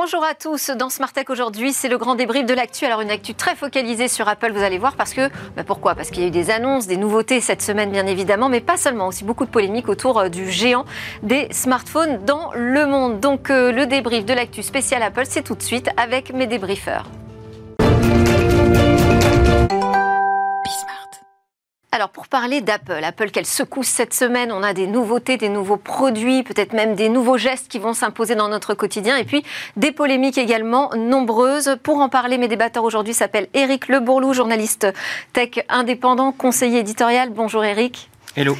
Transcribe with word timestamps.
Bonjour 0.00 0.22
à 0.22 0.34
tous. 0.36 0.70
Dans 0.70 0.90
Smart 0.90 1.12
Tech 1.12 1.28
aujourd'hui, 1.28 1.72
c'est 1.72 1.88
le 1.88 1.98
grand 1.98 2.14
débrief 2.14 2.46
de 2.46 2.54
l'actu. 2.54 2.84
Alors 2.84 3.00
une 3.00 3.10
actu 3.10 3.34
très 3.34 3.56
focalisée 3.56 4.06
sur 4.06 4.28
Apple, 4.28 4.52
vous 4.52 4.62
allez 4.62 4.78
voir, 4.78 4.94
parce 4.94 5.12
que 5.12 5.28
bah 5.56 5.64
pourquoi? 5.66 5.96
Parce 5.96 6.10
qu'il 6.10 6.22
y 6.22 6.24
a 6.24 6.28
eu 6.28 6.30
des 6.30 6.52
annonces, 6.52 6.86
des 6.86 6.96
nouveautés 6.96 7.40
cette 7.40 7.62
semaine, 7.62 7.90
bien 7.90 8.06
évidemment, 8.06 8.48
mais 8.48 8.60
pas 8.60 8.76
seulement. 8.76 9.08
Aussi 9.08 9.24
beaucoup 9.24 9.44
de 9.44 9.50
polémiques 9.50 9.88
autour 9.88 10.20
euh, 10.20 10.28
du 10.28 10.52
géant 10.52 10.84
des 11.24 11.48
smartphones 11.50 12.24
dans 12.24 12.52
le 12.54 12.86
monde. 12.86 13.18
Donc 13.18 13.50
euh, 13.50 13.72
le 13.72 13.86
débrief 13.86 14.24
de 14.24 14.34
l'actu 14.34 14.62
spécial 14.62 15.02
Apple, 15.02 15.24
c'est 15.28 15.42
tout 15.42 15.56
de 15.56 15.62
suite 15.62 15.90
avec 15.96 16.32
mes 16.32 16.46
débriefeurs. 16.46 17.06
Alors 21.90 22.10
pour 22.10 22.28
parler 22.28 22.60
d'Apple, 22.60 23.02
Apple 23.02 23.30
qu'elle 23.30 23.46
secoue 23.46 23.82
cette 23.82 24.12
semaine, 24.12 24.52
on 24.52 24.62
a 24.62 24.74
des 24.74 24.86
nouveautés, 24.86 25.38
des 25.38 25.48
nouveaux 25.48 25.78
produits, 25.78 26.42
peut-être 26.42 26.74
même 26.74 26.94
des 26.94 27.08
nouveaux 27.08 27.38
gestes 27.38 27.68
qui 27.68 27.78
vont 27.78 27.94
s'imposer 27.94 28.34
dans 28.34 28.48
notre 28.48 28.74
quotidien 28.74 29.16
et 29.16 29.24
puis 29.24 29.42
des 29.76 29.90
polémiques 29.90 30.36
également 30.36 30.90
nombreuses. 30.94 31.76
Pour 31.82 32.00
en 32.00 32.10
parler, 32.10 32.36
mes 32.36 32.46
débatteurs 32.46 32.84
aujourd'hui 32.84 33.14
s'appellent 33.14 33.48
Eric 33.54 33.88
Lebourlou, 33.88 34.34
journaliste 34.34 34.86
tech 35.32 35.64
indépendant, 35.70 36.30
conseiller 36.30 36.80
éditorial. 36.80 37.30
Bonjour 37.30 37.64
Eric. 37.64 38.10
Hello. 38.36 38.54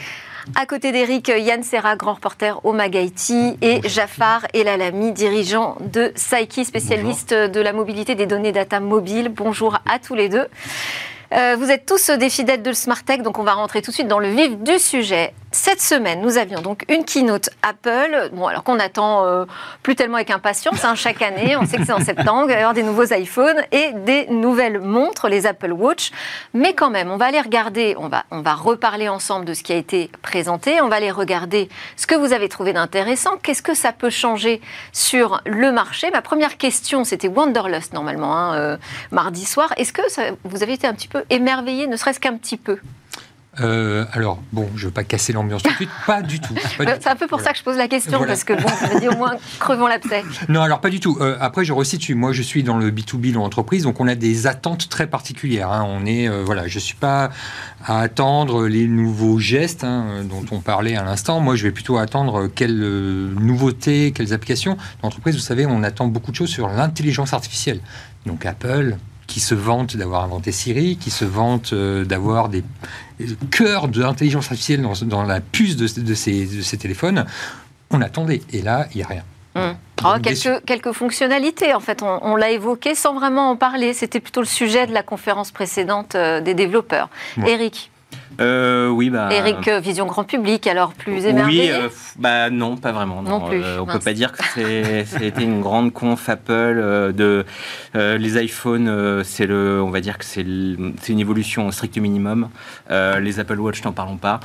À 0.55 0.65
côté 0.65 0.91
d'Eric, 0.91 1.29
Yann 1.29 1.63
Serra, 1.63 1.97
grand 1.97 2.15
reporter 2.15 2.59
au 2.65 2.73
Magaiti, 2.73 3.59
et 3.61 3.87
Jafar 3.87 4.47
Elalami, 4.55 5.13
dirigeant 5.13 5.77
de 5.81 6.13
Saiki, 6.17 6.65
spécialiste 6.65 7.35
de 7.35 7.61
la 7.61 7.75
mobilité 7.75 8.15
des 8.15 8.25
données 8.25 8.53
data 8.53 8.81
mobiles. 8.81 9.29
Bonjour 9.29 9.79
à 9.85 9.99
tous 9.99 10.15
les 10.15 10.31
deux. 10.31 10.47
Euh, 11.33 11.57
vous 11.59 11.71
êtes 11.71 11.85
tous 11.85 12.11
des 12.11 12.31
fidèles 12.31 12.63
de 12.63 12.73
Smart 12.73 13.03
Tech, 13.05 13.23
donc 13.23 13.39
on 13.39 13.43
va 13.43 13.53
rentrer 13.53 13.83
tout 13.83 13.91
de 13.91 13.95
suite 13.95 14.09
dans 14.09 14.19
le 14.19 14.31
vif 14.31 14.57
du 14.59 14.79
sujet. 14.79 15.35
Cette 15.51 15.81
semaine, 15.81 16.21
nous 16.21 16.37
avions 16.37 16.61
donc 16.61 16.85
une 16.91 17.07
keynote 17.07 17.49
Apple, 17.63 18.29
bon 18.35 18.49
alors 18.49 18.65
qu'on 18.65 18.79
attend 18.79 19.25
euh, 19.25 19.47
plus 19.83 19.97
tellement 19.97 20.17
avec 20.17 20.31
impatience 20.31 20.85
hein, 20.85 20.95
chaque 20.95 21.23
année. 21.23 21.57
On 21.57 21.65
sait 21.65 21.79
que 21.79 21.87
c'est 21.87 21.93
en 21.93 22.01
septembre, 22.01 22.51
il 22.51 22.53
y 22.53 22.55
avoir 22.55 22.75
des 22.75 22.83
nouveaux 22.83 23.11
iPhones 23.15 23.63
et 23.73 23.93
des 23.93 24.27
nouvelles 24.27 24.79
montres, 24.79 25.27
les 25.29 25.47
Apple 25.47 25.73
Watch. 25.73 26.11
Mais 26.53 26.75
quand 26.75 26.91
même, 26.91 27.11
on 27.11 27.17
va 27.17 27.27
aller 27.27 27.41
regarder, 27.41 27.95
on 27.99 28.09
va, 28.09 28.25
on 28.31 28.43
va 28.43 28.53
reparler 28.55 29.09
ensemble 29.09 29.47
de 29.47 29.55
ce 29.55 29.63
qui 29.63 29.73
a 29.73 29.77
été 29.77 30.11
présenté. 30.21 30.83
On 30.83 30.89
va 30.89 30.97
aller 30.97 31.11
regarder 31.11 31.71
ce 31.97 32.07
que 32.07 32.15
vous 32.15 32.35
avez 32.35 32.51
trouvé 32.51 32.75
d'intéressant. 32.75 33.39
Qu'est-ce 33.43 33.63
que 33.63 33.75
ça 33.75 33.93
peut 33.93 34.11
changer 34.11 34.61
sur 34.93 35.41
le 35.47 35.73
marché? 35.73 36.11
Ma 36.11 36.21
première 36.21 36.59
question, 36.59 37.05
c'était 37.05 37.29
Wanderlust 37.29 37.95
normalement, 37.95 38.37
hein, 38.37 38.55
euh, 38.59 38.77
mardi 39.13 39.47
soir. 39.47 39.73
Est-ce 39.79 39.95
que 39.95 40.03
vous 40.45 40.63
avez 40.63 40.75
été 40.75 40.87
un 40.87 40.93
petit 40.93 41.09
peu 41.09 41.25
émerveillé, 41.31 41.87
ne 41.87 41.97
serait-ce 41.97 42.21
qu'un 42.21 42.37
petit 42.37 42.59
peu? 42.59 42.79
Euh, 43.61 44.05
alors, 44.13 44.41
bon, 44.53 44.69
je 44.75 44.83
ne 44.83 44.89
veux 44.89 44.93
pas 44.93 45.05
casser 45.05 45.33
l'ambiance 45.33 45.63
tout 45.63 45.71
de 45.71 45.75
suite, 45.75 45.91
pas 46.07 46.23
du 46.23 46.41
tout. 46.41 46.55
C'est 46.77 47.09
un 47.09 47.17
peu 47.17 47.27
pour 47.27 47.41
ça 47.41 47.53
que 47.53 47.59
je 47.59 47.63
pose 47.63 47.77
la 47.77 47.89
question, 47.89 48.25
parce 48.27 48.45
que 48.45 48.53
bon, 48.53 48.69
on 48.95 48.99
dit 48.99 49.09
au 49.09 49.17
moins 49.17 49.37
crevons 49.59 49.87
l'abcès. 49.87 50.25
Non, 50.49 50.63
alors 50.63 50.81
pas 50.81 50.91
du 50.91 51.01
tout. 51.01 51.19
Euh, 51.21 51.37
après, 51.41 51.65
je 51.65 51.73
resitue. 51.73 52.15
Moi, 52.15 52.33
je 52.33 52.43
suis 52.43 52.63
dans 52.63 52.79
le 52.79 52.91
B2B, 52.91 53.33
dans 53.33 53.41
l'entreprise, 53.41 53.83
donc 53.83 54.01
on 54.01 54.09
a 54.09 54.15
des 54.15 54.47
attentes 54.47 54.89
très 54.89 55.07
particulières. 55.07 55.73
Hein. 55.73 55.85
On 55.89 56.07
est, 56.07 56.29
euh, 56.29 56.43
voilà, 56.45 56.69
je 56.69 56.77
ne 56.77 56.81
suis 56.81 56.97
pas 56.97 57.31
à 57.85 58.01
attendre 58.01 58.67
les 58.67 58.87
nouveaux 58.87 59.39
gestes 59.39 59.85
hein, 59.85 60.25
dont 60.25 60.45
on 60.51 60.61
parlait 60.61 60.97
à 60.97 61.05
l'instant. 61.05 61.41
Moi, 61.41 61.57
je 61.57 61.65
vais 61.65 61.73
plutôt 61.73 61.99
attendre 61.99 62.49
quelles 62.49 62.79
nouveautés, 62.79 64.13
quelles 64.13 64.33
applications. 64.33 64.77
L'entreprise, 65.03 65.35
vous 65.35 65.41
savez, 65.41 65.67
on 65.67 65.83
attend 65.83 66.07
beaucoup 66.07 66.31
de 66.31 66.37
choses 66.37 66.51
sur 66.51 66.69
l'intelligence 66.69 67.33
artificielle. 67.33 67.81
Donc 68.27 68.47
Apple, 68.47 68.97
qui 69.27 69.41
se 69.41 69.55
vante 69.55 69.97
d'avoir 69.97 70.25
inventé 70.25 70.53
Siri, 70.53 70.97
qui 70.97 71.11
se 71.11 71.25
vante 71.25 71.75
d'avoir 71.75 72.49
des 72.49 72.65
cœur 73.51 73.89
de 73.89 74.01
l'intelligence 74.03 74.47
artificielle 74.47 74.87
dans, 75.03 75.23
la 75.23 75.41
puce 75.41 75.77
de, 75.77 76.15
ces, 76.15 76.79
téléphones, 76.79 77.27
on 77.91 78.01
attendait. 78.01 78.43
Et 78.53 78.63
là, 78.63 78.87
il 78.95 78.99
n'y 78.99 79.03
a 79.03 79.07
rien. 79.07 79.25
Oh, 80.05 80.13
quelques, 80.23 80.65
quelques, 80.67 80.93
fonctionnalités, 80.93 81.75
en 81.75 81.81
fait, 81.81 82.03
on, 82.03 82.37
l'a 82.37 82.51
évoqué 82.51 82.95
sans 82.95 83.15
vraiment 83.15 83.51
en 83.51 83.57
parler. 83.57 83.93
C'était 83.93 84.21
plutôt 84.21 84.41
le 84.41 84.47
sujet 84.47 84.87
de 84.87 84.93
la 84.93 85.03
conférence 85.03 85.51
précédente 85.51 86.15
euh, 86.15 86.41
des 86.41 86.55
développeurs. 86.55 87.09
Eric 87.45 87.91
euh, 88.41 88.89
oui, 88.89 89.11
bah. 89.11 89.29
Eric, 89.33 89.67
euh, 89.69 89.81
vision 89.81 90.07
grand 90.07 90.25
public, 90.25 90.67
alors 90.67 90.93
plus 90.93 91.25
émerveillé 91.25 91.63
Oui, 91.63 91.71
euh, 91.73 91.89
bah 92.19 92.51
non, 92.51 92.77
pas 92.77 92.93
vraiment. 92.93 93.23
Non, 93.23 93.49
plus. 93.49 93.63
on 93.81 93.87
ne 93.87 93.93
peut 93.93 93.99
pas 93.99 94.13
dire 94.13 94.33
que 94.33 94.43
c'était 95.05 95.43
une 95.43 95.61
grande 95.61 95.93
conf 95.93 96.29
Apple. 96.29 97.13
de, 97.15 97.45
les 97.95 98.45
iPhones, 98.45 99.23
c'est 99.25 99.47
le, 99.47 99.83
on 99.83 99.91
va 99.91 100.01
dire 100.01 100.19
que 100.19 100.25
c'est 100.25 100.43
une 100.43 101.21
évolution 101.21 101.67
au 101.67 101.73
strict 101.73 101.99
minimum. 101.99 102.49
les 102.91 103.41
Apple 103.41 103.59
Watch, 103.59 103.83
n'en 103.85 103.93
parlons 103.93 104.19
pas. 104.19 104.41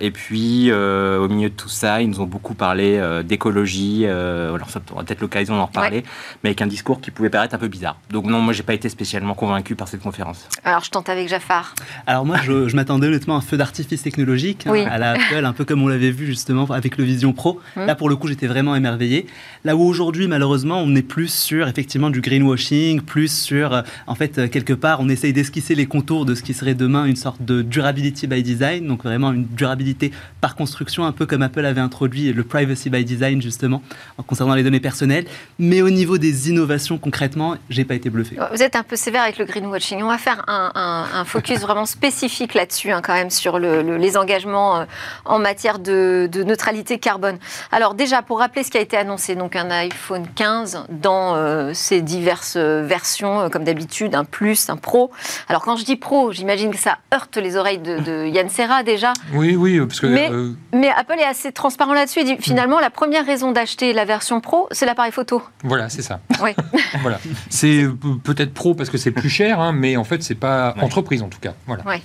et 0.00 0.10
puis, 0.10 0.72
au 0.72 1.28
milieu 1.28 1.50
de 1.50 1.54
tout 1.54 1.68
ça, 1.68 2.02
ils 2.02 2.08
nous 2.08 2.20
ont 2.20 2.26
beaucoup 2.26 2.54
parlé 2.54 3.00
d'écologie. 3.24 4.06
alors, 4.06 4.70
ça 4.70 4.80
aura 4.92 5.04
peut-être 5.04 5.20
l'occasion 5.20 5.56
d'en 5.56 5.66
reparler, 5.66 6.04
mais 6.42 6.50
avec 6.50 6.62
un 6.62 6.66
discours 6.66 7.00
qui 7.00 7.10
pouvait 7.10 7.30
paraître 7.30 7.54
un 7.54 7.58
peu 7.58 7.68
bizarre. 7.68 7.96
Donc, 8.10 8.26
non, 8.26 8.40
moi, 8.40 8.52
j'ai 8.52 8.62
pas 8.62 8.74
été 8.74 8.88
spécialement 8.88 9.34
convaincu 9.34 9.74
par 9.74 9.88
cette 9.88 10.02
conférence. 10.02 10.48
Alors, 10.64 10.84
je 10.84 10.90
tente 10.90 11.08
avec 11.08 11.28
Jafar. 11.28 11.74
Alors, 12.06 12.24
moi, 12.24 12.36
je, 12.42 12.68
je 12.68 12.76
m'attends 12.82 13.00
honnêtement 13.00 13.36
un 13.36 13.40
feu 13.40 13.56
d'artifice 13.56 14.02
technologique 14.02 14.66
hein, 14.66 14.74
à 14.90 14.98
la 14.98 15.12
Apple, 15.12 15.44
un 15.44 15.52
peu 15.52 15.64
comme 15.64 15.82
on 15.82 15.88
l'avait 15.88 16.10
vu 16.10 16.26
justement 16.26 16.64
avec 16.70 16.96
le 16.96 17.04
Vision 17.04 17.32
Pro. 17.32 17.60
Là, 17.76 17.94
pour 17.94 18.08
le 18.08 18.16
coup, 18.16 18.26
j'étais 18.26 18.48
vraiment 18.48 18.74
émerveillé. 18.74 19.26
Là 19.64 19.76
où 19.76 19.82
aujourd'hui, 19.82 20.26
malheureusement, 20.26 20.82
on 20.84 20.94
est 20.96 21.02
plus 21.02 21.32
sur 21.32 21.68
effectivement 21.68 22.10
du 22.10 22.20
greenwashing, 22.20 23.00
plus 23.02 23.32
sur, 23.32 23.72
euh, 23.72 23.82
en 24.08 24.16
fait, 24.16 24.38
euh, 24.38 24.48
quelque 24.48 24.72
part, 24.72 24.98
on 25.00 25.08
essaye 25.08 25.32
d'esquisser 25.32 25.76
les 25.76 25.86
contours 25.86 26.24
de 26.24 26.34
ce 26.34 26.42
qui 26.42 26.54
serait 26.54 26.74
demain 26.74 27.04
une 27.04 27.14
sorte 27.16 27.42
de 27.42 27.62
durability 27.62 28.26
by 28.26 28.42
design, 28.42 28.88
donc 28.88 29.04
vraiment 29.04 29.32
une 29.32 29.46
durabilité 29.46 30.10
par 30.40 30.56
construction, 30.56 31.04
un 31.04 31.12
peu 31.12 31.26
comme 31.26 31.42
Apple 31.42 31.64
avait 31.64 31.80
introduit 31.80 32.32
le 32.32 32.42
privacy 32.42 32.90
by 32.90 33.04
design 33.04 33.40
justement, 33.40 33.82
en 34.18 34.24
concernant 34.24 34.54
les 34.54 34.64
données 34.64 34.80
personnelles. 34.80 35.26
Mais 35.60 35.82
au 35.82 35.90
niveau 35.90 36.18
des 36.18 36.50
innovations 36.50 36.98
concrètement, 36.98 37.56
j'ai 37.70 37.84
pas 37.84 37.94
été 37.94 38.10
bluffé. 38.10 38.36
Vous 38.52 38.62
êtes 38.62 38.74
un 38.74 38.82
peu 38.82 38.96
sévère 38.96 39.22
avec 39.22 39.38
le 39.38 39.44
greenwashing. 39.44 40.02
On 40.02 40.08
va 40.08 40.18
faire 40.18 40.42
un, 40.48 41.06
un 41.14 41.24
focus 41.24 41.60
vraiment 41.60 41.86
spécifique 41.86 42.54
là-dessus 42.54 42.71
Hein, 42.86 43.00
quand 43.02 43.12
même 43.12 43.30
sur 43.30 43.58
les 43.58 44.16
engagements 44.16 44.80
euh, 44.80 44.84
en 45.24 45.38
matière 45.38 45.78
de, 45.78 46.28
neutralité 46.44 46.98
carbone. 46.98 47.38
Alors 47.70 47.94
déjà, 47.94 48.22
pour 48.22 48.38
rappeler 48.38 48.62
ce 48.62 48.70
qui 48.70 48.78
a 48.78 48.80
été 48.80 48.96
annoncé, 48.96 49.34
donc 49.34 49.56
un 49.56 49.70
iPhone 49.70 50.26
15 50.34 50.86
dans 50.88 51.34
euh, 51.34 51.72
ses 51.74 52.00
diverses 52.00 52.56
versions, 52.56 53.40
euh, 53.40 53.48
comme 53.48 53.64
d'habitude, 53.64 54.14
un 54.14 54.24
Plus, 54.24 54.70
un 54.70 54.76
Pro. 54.76 55.10
Alors 55.48 55.62
quand 55.62 55.76
je 55.76 55.84
dis 55.84 55.96
Pro, 55.96 56.32
j'imagine 56.32 56.70
que 56.70 56.78
ça 56.78 56.98
heurte 57.14 57.36
les 57.36 57.56
oreilles 57.56 57.78
de, 57.78 58.26
Yann 58.32 58.48
Serra 58.48 58.82
déjà. 58.82 59.12
Oui, 59.34 59.54
oui, 59.54 59.78
parce 59.80 60.00
que... 60.00 60.06
Mais, 60.06 60.30
mais 60.72 60.88
Apple 60.88 61.18
est 61.18 61.24
assez 61.24 61.52
transparent 61.52 61.92
là-dessus. 61.92 62.20
Il 62.20 62.24
dit 62.24 62.36
finalement, 62.40 62.80
la 62.80 62.90
première 62.90 63.26
raison 63.26 63.52
d'acheter 63.52 63.92
la 63.92 64.04
version 64.04 64.40
Pro, 64.40 64.68
c'est 64.70 64.86
l'appareil 64.86 65.12
photo. 65.12 65.42
Voilà, 65.62 65.88
c'est 65.90 66.02
ça. 66.02 66.20
Oui. 66.42 66.50
voilà. 67.02 67.18
C'est 67.50 67.84
peut-être 68.24 68.54
Pro 68.54 68.74
parce 68.74 68.90
que 68.90 68.98
c'est 68.98 69.10
plus 69.10 69.30
cher, 69.30 69.60
hein, 69.60 69.72
mais 69.72 69.96
en 69.96 70.04
fait, 70.04 70.22
c'est 70.22 70.34
pas 70.34 70.74
entreprise 70.80 71.22
en 71.22 71.28
tout 71.28 71.40
cas. 71.40 71.52
Voilà. 71.66 71.84
Ouais. 71.84 72.02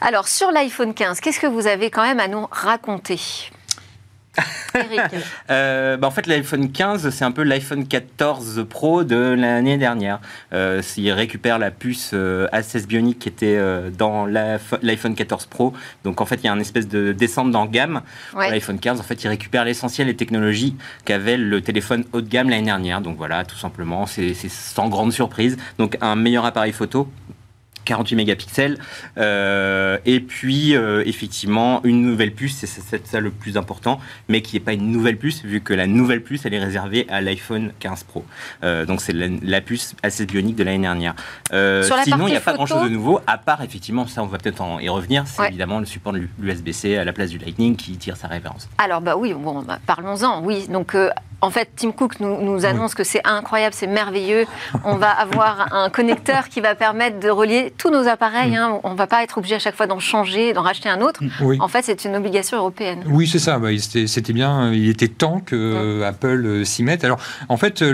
Alors, 0.00 0.28
sur 0.28 0.50
l'iPhone 0.50 0.94
15, 0.94 1.20
qu'est-ce 1.20 1.40
que 1.40 1.46
vous 1.46 1.66
avez 1.66 1.90
quand 1.90 2.02
même 2.02 2.20
à 2.20 2.28
nous 2.28 2.46
raconter 2.50 3.20
euh, 5.50 5.96
bah 5.96 6.08
en 6.08 6.10
fait, 6.10 6.26
l'iPhone 6.26 6.70
15, 6.72 7.10
c'est 7.10 7.24
un 7.24 7.30
peu 7.30 7.42
l'iPhone 7.42 7.86
14 7.86 8.66
Pro 8.68 9.04
de 9.04 9.16
l'année 9.16 9.78
dernière. 9.78 10.20
Euh, 10.52 10.82
il 10.96 11.12
récupère 11.12 11.58
la 11.58 11.70
puce 11.70 12.10
euh, 12.14 12.48
A16 12.48 12.86
Bionic 12.86 13.18
qui 13.18 13.28
était 13.28 13.56
euh, 13.56 13.90
dans 13.90 14.26
l'iPhone 14.26 15.14
14 15.14 15.46
Pro. 15.46 15.72
Donc, 16.02 16.20
en 16.20 16.26
fait, 16.26 16.36
il 16.36 16.46
y 16.46 16.48
a 16.48 16.52
une 16.52 16.60
espèce 16.60 16.88
de 16.88 17.12
descente 17.12 17.50
dans 17.50 17.66
gamme. 17.66 18.02
L'iPhone 18.36 18.78
15, 18.78 19.00
en 19.00 19.04
fait, 19.04 19.22
il 19.22 19.28
récupère 19.28 19.64
l'essentiel 19.64 20.08
des 20.08 20.16
technologies 20.16 20.76
qu'avait 21.04 21.36
le 21.36 21.60
téléphone 21.60 22.04
haut 22.12 22.20
de 22.20 22.28
gamme 22.28 22.50
l'année 22.50 22.66
dernière. 22.66 23.00
Donc, 23.00 23.16
voilà, 23.16 23.44
tout 23.44 23.56
simplement, 23.56 24.06
c'est 24.06 24.34
sans 24.34 24.88
grande 24.88 25.12
surprise. 25.12 25.56
Donc, 25.78 25.96
un 26.00 26.16
meilleur 26.16 26.44
appareil 26.44 26.72
photo, 26.72 27.08
48 27.84 28.16
mégapixels. 28.16 28.78
Euh, 29.18 29.98
et 30.04 30.20
puis, 30.20 30.76
euh, 30.76 31.02
effectivement, 31.06 31.80
une 31.84 32.02
nouvelle 32.02 32.32
puce, 32.32 32.64
c'est 32.64 33.06
ça 33.06 33.20
le 33.20 33.30
plus 33.30 33.56
important, 33.56 34.00
mais 34.28 34.42
qui 34.42 34.56
n'est 34.56 34.60
pas 34.60 34.72
une 34.72 34.90
nouvelle 34.90 35.16
puce, 35.16 35.44
vu 35.44 35.60
que 35.60 35.74
la 35.74 35.86
nouvelle 35.86 36.22
puce, 36.22 36.44
elle 36.44 36.54
est 36.54 36.64
réservée 36.64 37.06
à 37.08 37.20
l'iPhone 37.20 37.72
15 37.80 38.04
Pro. 38.04 38.24
Euh, 38.62 38.84
donc, 38.86 39.00
c'est 39.00 39.12
la, 39.12 39.60
puce 39.60 39.94
assez 40.02 40.26
bionique 40.26 40.56
de 40.56 40.64
l'année 40.64 40.80
dernière. 40.82 41.14
sinon, 41.50 42.26
il 42.26 42.32
n'y 42.32 42.36
a 42.36 42.40
pas 42.40 42.54
grand-chose 42.54 42.84
de 42.84 42.88
nouveau, 42.88 43.20
à 43.26 43.38
part, 43.38 43.62
effectivement, 43.62 44.06
ça, 44.06 44.22
on 44.22 44.26
va 44.26 44.38
peut-être 44.38 44.62
y 44.80 44.88
revenir, 44.88 45.24
c'est 45.26 45.48
évidemment 45.48 45.78
le 45.78 45.86
support 45.86 46.12
de 46.12 46.26
l'USB-C 46.38 46.96
à 46.96 47.04
la 47.04 47.12
place 47.12 47.30
du 47.30 47.38
Lightning 47.38 47.76
qui 47.76 47.96
tire 47.96 48.16
sa 48.16 48.28
référence. 48.28 48.68
Alors, 48.78 49.00
bah 49.00 49.16
oui, 49.16 49.32
bon, 49.34 49.62
bah, 49.62 49.78
parlons-en, 49.86 50.42
oui. 50.42 50.66
Donc, 50.68 50.96
en 51.40 51.50
fait, 51.50 51.70
Tim 51.76 51.92
Cook 51.92 52.20
nous, 52.20 52.64
annonce 52.64 52.94
que 52.94 53.04
c'est 53.04 53.20
incroyable, 53.24 53.74
c'est 53.74 53.86
merveilleux. 53.86 54.46
On 54.84 54.96
va 54.96 55.10
avoir 55.10 55.72
un 55.72 55.90
connecteur 55.90 56.48
qui 56.48 56.60
va 56.60 56.74
permettre 56.74 57.20
de 57.20 57.28
relier 57.28 57.72
tous 57.76 57.90
nos 57.90 58.08
appareils. 58.08 58.52
Mm. 58.52 58.56
Hein. 58.56 58.80
On 58.84 58.92
ne 58.92 58.96
va 58.96 59.06
pas 59.06 59.22
être 59.22 59.38
obligé 59.38 59.56
à 59.56 59.58
chaque 59.58 59.76
fois 59.76 59.86
d'en 59.86 59.98
changer, 59.98 60.52
d'en 60.52 60.62
racheter 60.62 60.88
un 60.88 61.00
autre. 61.00 61.20
En 61.60 61.68
fait, 61.68 61.82
c'est 61.82 62.04
une 62.04 62.16
obligation 62.16 62.56
européenne. 62.58 63.04
Oui, 63.06 63.26
c'est 63.26 63.38
ça. 63.38 63.58
Bah, 63.58 63.68
c'était 63.78 64.32
bien. 64.32 64.72
Il 64.72 64.88
était 64.88 65.08
temps 65.08 65.40
que 65.40 66.02
Apple 66.02 66.44
euh, 66.46 66.64
s'y 66.64 66.82
mette. 66.82 67.04
Alors, 67.04 67.18
en 67.48 67.56
fait, 67.56 67.84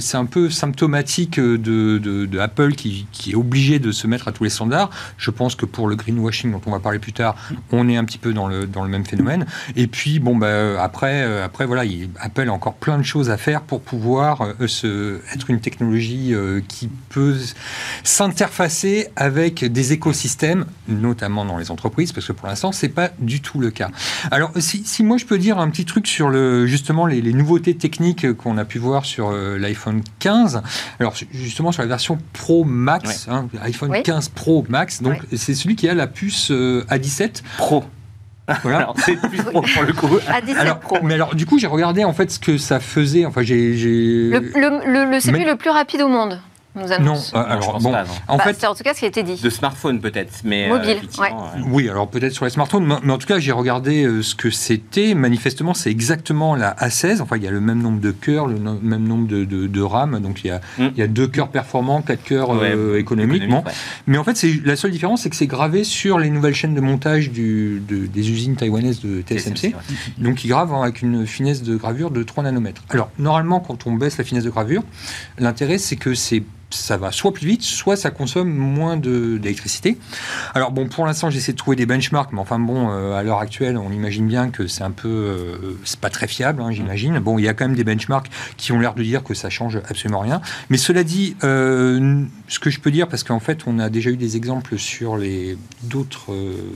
c'est 0.00 0.16
un 0.16 0.26
peu 0.26 0.50
symptomatique 0.50 1.38
de, 1.38 2.38
Apple 2.38 2.72
qui, 2.72 3.06
est 3.30 3.34
obligé 3.34 3.78
de 3.78 3.92
se 3.92 4.06
mettre 4.06 4.28
à 4.28 4.32
tous 4.32 4.44
les 4.44 4.50
standards. 4.50 4.90
Je 5.16 5.30
pense 5.30 5.54
que 5.54 5.66
pour 5.66 5.88
le 5.88 5.96
greenwashing 5.96 6.52
dont 6.52 6.60
on 6.66 6.70
va 6.70 6.78
parler 6.78 6.98
plus 6.98 7.12
tard, 7.12 7.36
on 7.72 7.88
est 7.88 7.96
un 7.96 8.04
petit 8.04 8.18
peu 8.18 8.32
dans 8.32 8.48
le, 8.48 8.66
dans 8.66 8.82
le 8.82 8.88
même 8.88 9.04
phénomène. 9.04 9.46
Et 9.76 9.86
puis, 9.86 10.18
bon, 10.18 10.36
bah, 10.36 10.82
après, 10.82 11.22
euh, 11.22 11.44
après 11.44 11.66
voilà, 11.66 11.82
Apple 12.20 12.48
a 12.48 12.52
encore 12.52 12.74
plein 12.84 12.98
de 12.98 13.02
choses 13.02 13.30
à 13.30 13.38
faire 13.38 13.62
pour 13.62 13.80
pouvoir 13.80 14.42
euh, 14.42 14.66
se, 14.66 15.18
être 15.34 15.48
une 15.48 15.60
technologie 15.60 16.34
euh, 16.34 16.60
qui 16.68 16.90
peut 17.08 17.34
s'interfacer 18.02 19.08
avec 19.16 19.64
des 19.64 19.94
écosystèmes, 19.94 20.66
notamment 20.86 21.46
dans 21.46 21.56
les 21.56 21.70
entreprises, 21.70 22.12
parce 22.12 22.26
que 22.26 22.32
pour 22.32 22.46
l'instant, 22.46 22.72
c'est 22.72 22.90
pas 22.90 23.08
du 23.18 23.40
tout 23.40 23.58
le 23.58 23.70
cas. 23.70 23.88
Alors, 24.30 24.52
si, 24.58 24.84
si, 24.84 25.02
moi 25.02 25.16
je 25.16 25.24
peux 25.24 25.38
dire 25.38 25.58
un 25.58 25.70
petit 25.70 25.86
truc 25.86 26.06
sur 26.06 26.28
le, 26.28 26.66
justement 26.66 27.06
les, 27.06 27.22
nouveautés 27.32 27.74
techniques 27.74 28.34
qu'on 28.34 28.58
a 28.58 28.66
pu 28.66 28.78
voir 28.78 29.06
sur 29.06 29.32
l'iPhone 29.32 30.02
15, 30.18 30.60
alors 31.00 31.14
justement 31.32 31.72
sur 31.72 31.80
la 31.80 31.88
version 31.88 32.18
Pro 32.34 32.64
Max, 32.64 33.28
hein, 33.30 33.48
iPhone 33.62 34.02
15 34.02 34.28
Pro 34.28 34.62
Max, 34.68 35.00
donc 35.00 35.20
c'est 35.34 35.54
celui 35.54 35.74
qui 35.74 35.88
a 35.88 35.94
la 35.94 36.06
puce 36.06 36.50
A17 36.50 37.42
Pro. 37.56 37.82
Voilà. 38.62 38.92
c'est 38.98 39.16
plus 39.16 39.42
pro 39.42 39.62
pour 39.62 39.82
le 39.82 39.92
coup. 39.92 40.18
alors, 40.58 40.80
Mais 41.02 41.14
alors, 41.14 41.34
du 41.34 41.46
coup, 41.46 41.58
j'ai 41.58 41.66
regardé 41.66 42.04
en 42.04 42.12
fait 42.12 42.30
ce 42.30 42.38
que 42.38 42.58
ça 42.58 42.80
faisait. 42.80 43.24
Enfin, 43.24 43.42
j'ai. 43.42 43.72
Le, 43.72 44.38
le, 44.38 45.10
le, 45.10 45.18
CPU 45.20 45.44
le 45.44 45.56
plus 45.56 45.70
rapide 45.70 46.02
au 46.02 46.08
monde. 46.08 46.40
Non, 46.76 47.14
euh, 47.34 47.44
alors 47.46 47.78
bon, 47.80 47.94
en 48.26 48.38
fait, 48.38 48.56
c'est 48.58 48.66
en 48.66 48.74
tout 48.74 48.82
cas 48.82 48.94
ce 48.94 48.98
qui 48.98 49.04
a 49.04 49.08
été 49.08 49.22
dit. 49.22 49.40
De 49.40 49.50
smartphone 49.50 50.00
peut-être, 50.00 50.40
mais 50.42 50.68
euh, 50.68 50.76
mobile. 50.76 50.98
Oui, 51.68 51.88
alors 51.88 52.08
peut-être 52.08 52.32
sur 52.32 52.44
les 52.44 52.50
smartphones, 52.50 52.98
mais, 53.04 53.12
en 53.12 53.18
tout 53.18 53.28
cas 53.28 53.38
j'ai 53.38 53.52
regardé 53.52 54.04
euh, 54.04 54.22
ce 54.22 54.34
que 54.34 54.50
c'était. 54.50 55.14
Manifestement, 55.14 55.72
c'est 55.72 55.90
exactement 55.90 56.56
la 56.56 56.74
A16. 56.74 57.20
Enfin, 57.20 57.36
il 57.36 57.44
y 57.44 57.46
a 57.46 57.52
le 57.52 57.60
même 57.60 57.80
nombre 57.80 58.00
de 58.00 58.10
cœurs, 58.10 58.48
le 58.48 58.58
même 58.58 59.06
nombre 59.06 59.28
de, 59.28 59.44
de, 59.44 59.82
RAM. 59.82 60.18
Donc 60.20 60.42
il 60.42 60.48
y 60.48 60.50
a, 60.50 60.60
mm. 60.78 60.90
il 60.94 60.98
y 60.98 61.02
a 61.02 61.06
deux 61.06 61.28
cœurs 61.28 61.48
performants, 61.48 62.02
quatre 62.02 62.24
cœurs 62.24 62.64
économiques. 62.96 63.44
Mais 64.08 64.18
en 64.18 64.24
fait, 64.24 64.36
c'est 64.36 64.60
la 64.64 64.74
seule 64.74 64.90
différence, 64.90 65.22
c'est 65.22 65.30
que 65.30 65.36
c'est 65.36 65.46
gravé 65.46 65.84
sur 65.84 66.18
les 66.18 66.30
nouvelles 66.30 66.54
chaînes 66.54 66.74
de 66.74 66.80
montage 66.80 67.30
du, 67.30 67.80
des 67.88 68.30
usines 68.30 68.56
taïwanaises 68.56 69.00
de 69.00 69.22
TSMC. 69.22 69.74
Donc 70.18 70.44
ils 70.44 70.48
gravent 70.48 70.82
avec 70.82 71.02
une 71.02 71.24
finesse 71.24 71.62
de 71.62 71.76
gravure 71.76 72.10
de 72.10 72.24
3 72.24 72.42
nanomètres. 72.42 72.82
Alors 72.90 73.10
normalement, 73.18 73.60
quand 73.60 73.86
on 73.86 73.92
baisse 73.92 74.18
la 74.18 74.24
finesse 74.24 74.44
de 74.44 74.50
gravure, 74.50 74.82
l'intérêt 75.38 75.78
c'est 75.78 75.96
que 75.96 76.14
c'est 76.14 76.42
ça 76.70 76.96
va 76.96 77.12
soit 77.12 77.32
plus 77.32 77.46
vite, 77.46 77.62
soit 77.62 77.96
ça 77.96 78.10
consomme 78.10 78.52
moins 78.52 78.96
d'électricité. 78.96 79.98
Alors 80.54 80.72
bon, 80.72 80.88
pour 80.88 81.06
l'instant, 81.06 81.30
j'essaie 81.30 81.52
de 81.52 81.56
trouver 81.56 81.76
des 81.76 81.86
benchmarks, 81.86 82.32
mais 82.32 82.40
enfin 82.40 82.58
bon, 82.58 82.90
euh, 82.90 83.12
à 83.12 83.22
l'heure 83.22 83.38
actuelle, 83.38 83.76
on 83.78 83.90
imagine 83.92 84.26
bien 84.26 84.50
que 84.50 84.66
c'est 84.66 84.82
un 84.82 84.90
peu, 84.90 85.08
euh, 85.08 85.78
c'est 85.84 86.00
pas 86.00 86.10
très 86.10 86.26
fiable, 86.26 86.62
hein, 86.62 86.70
j'imagine. 86.72 87.18
Bon, 87.18 87.38
il 87.38 87.44
y 87.44 87.48
a 87.48 87.54
quand 87.54 87.66
même 87.66 87.76
des 87.76 87.84
benchmarks 87.84 88.30
qui 88.56 88.72
ont 88.72 88.80
l'air 88.80 88.94
de 88.94 89.02
dire 89.02 89.22
que 89.22 89.34
ça 89.34 89.50
change 89.50 89.76
absolument 89.88 90.20
rien. 90.20 90.40
Mais 90.70 90.76
cela 90.76 91.04
dit, 91.04 91.36
euh, 91.44 92.24
ce 92.48 92.58
que 92.58 92.70
je 92.70 92.80
peux 92.80 92.90
dire, 92.90 93.08
parce 93.08 93.24
qu'en 93.24 93.40
fait, 93.40 93.62
on 93.66 93.78
a 93.78 93.88
déjà 93.88 94.10
eu 94.10 94.16
des 94.16 94.36
exemples 94.36 94.78
sur 94.78 95.16
les 95.16 95.56
d'autres 95.82 96.34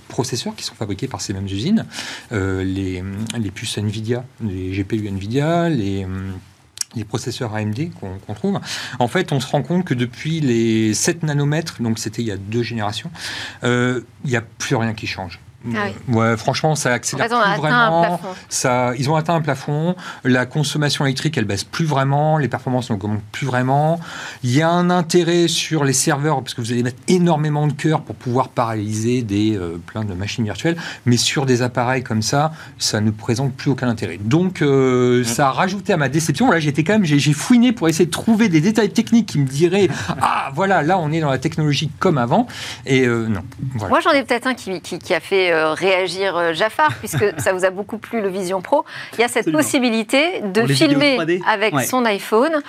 processeurs 0.08 0.55
qui 0.55 0.64
sont 0.64 0.75
fabriqués 0.75 1.08
par 1.08 1.20
ces 1.20 1.32
mêmes 1.32 1.46
usines, 1.46 1.84
les, 2.31 3.02
les 3.38 3.50
puces 3.50 3.79
Nvidia, 3.79 4.25
les 4.43 4.70
GPU 4.70 5.08
Nvidia, 5.08 5.69
les 5.69 6.06
les 6.94 7.05
processeurs 7.05 7.55
AMD 7.55 7.90
qu'on 8.00 8.35
trouve, 8.35 8.61
en 8.99 9.08
fait, 9.08 9.32
on 9.32 9.40
se 9.40 9.46
rend 9.46 9.62
compte 9.62 9.85
que 9.85 9.94
depuis 9.94 10.40
les 10.40 10.94
7 10.94 11.23
nanomètres, 11.23 11.82
donc 11.82 11.99
c'était 11.99 12.23
il 12.23 12.29
y 12.29 12.32
a 12.32 12.37
deux 12.37 12.62
générations, 12.62 13.11
euh, 13.64 14.00
il 14.25 14.31
n'y 14.31 14.37
a 14.37 14.43
plus 14.43 14.76
rien 14.76 14.94
qui 14.94 15.06
change. 15.06 15.40
Ah 15.76 15.88
ouais, 16.09 16.37
franchement, 16.37 16.75
ça 16.75 16.93
accélère 16.93 17.29
plus 17.29 17.61
vraiment. 17.61 18.20
Ça, 18.49 18.93
ils 18.99 19.11
ont 19.11 19.17
atteint 19.17 19.35
un 19.35 19.41
plafond. 19.41 19.94
La 20.25 20.47
consommation 20.47 21.05
électrique, 21.05 21.37
elle 21.38 21.44
baisse 21.44 21.65
plus 21.65 21.85
vraiment. 21.85 22.38
Les 22.38 22.49
performances 22.49 22.91
n'augmentent 22.91 23.23
plus 23.32 23.47
vraiment. 23.47 24.00
Il 24.43 24.55
y 24.55 24.62
a 24.62 24.70
un 24.70 24.91
intérêt 24.91 25.49
sur 25.49 25.85
les 25.85 25.93
serveurs 25.93 26.41
parce 26.43 26.55
que 26.55 26.61
vous 26.61 26.73
allez 26.73 26.82
mettre 26.82 27.03
énormément 27.09 27.67
de 27.67 27.73
cœur 27.73 28.03
pour 28.03 28.15
pouvoir 28.15 28.49
paralyser 28.49 29.23
des 29.23 29.56
euh, 29.56 29.79
plein 29.85 30.05
de 30.05 30.15
machines 30.15 30.44
virtuelles. 30.44 30.76
Mais 31.06 31.17
sur 31.17 31.47
des 31.47 31.62
appareils 31.62 32.03
comme 32.03 32.23
ça, 32.23 32.53
ça 32.79 33.00
ne 33.00 33.11
présente 33.11 33.55
plus 33.55 33.70
aucun 33.70 33.88
intérêt. 33.88 34.19
Donc, 34.19 34.62
euh, 34.62 35.25
ça 35.25 35.49
a 35.49 35.50
rajouté 35.53 35.93
à 35.93 35.97
ma 35.97 36.09
déception. 36.09 36.50
Là, 36.50 36.61
j'étais 36.61 36.85
quand 36.85 36.94
même, 36.94 37.05
j'ai 37.05 37.32
fouiné 37.32 37.73
pour 37.73 37.88
essayer 37.88 38.06
de 38.06 38.11
trouver 38.11 38.49
des 38.49 38.61
détails 38.61 38.91
techniques 38.91 39.26
qui 39.26 39.38
me 39.38 39.47
diraient 39.47 39.88
ah 40.20 40.50
voilà, 40.55 40.82
là, 40.82 40.99
on 40.99 41.12
est 41.12 41.20
dans 41.20 41.31
la 41.31 41.38
technologie 41.38 41.91
comme 41.99 42.19
avant. 42.19 42.47
Et 42.87 43.06
euh, 43.06 43.26
non. 43.26 43.41
Moi, 43.88 44.00
j'en 44.00 44.12
ai 44.12 44.23
peut-être 44.23 44.47
un 44.47 44.55
qui, 44.55 44.81
qui, 44.81 44.99
qui 44.99 45.15
a 45.15 45.20
fait 45.20 45.53
euh, 45.53 45.57
réagir 45.66 46.37
euh, 46.37 46.52
Jafar, 46.52 46.94
puisque 46.99 47.25
ça 47.38 47.52
vous 47.52 47.64
a 47.64 47.70
beaucoup 47.70 47.99
plu 47.99 48.20
le 48.20 48.28
Vision 48.28 48.60
Pro. 48.60 48.84
Il 49.14 49.20
y 49.20 49.25
a 49.25 49.28
cette 49.28 49.50
possibilité 49.50 50.40
de 50.43 50.66
filmer 50.66 51.19
avec 51.46 51.78
son 51.81 52.05
iPhone 52.05 52.60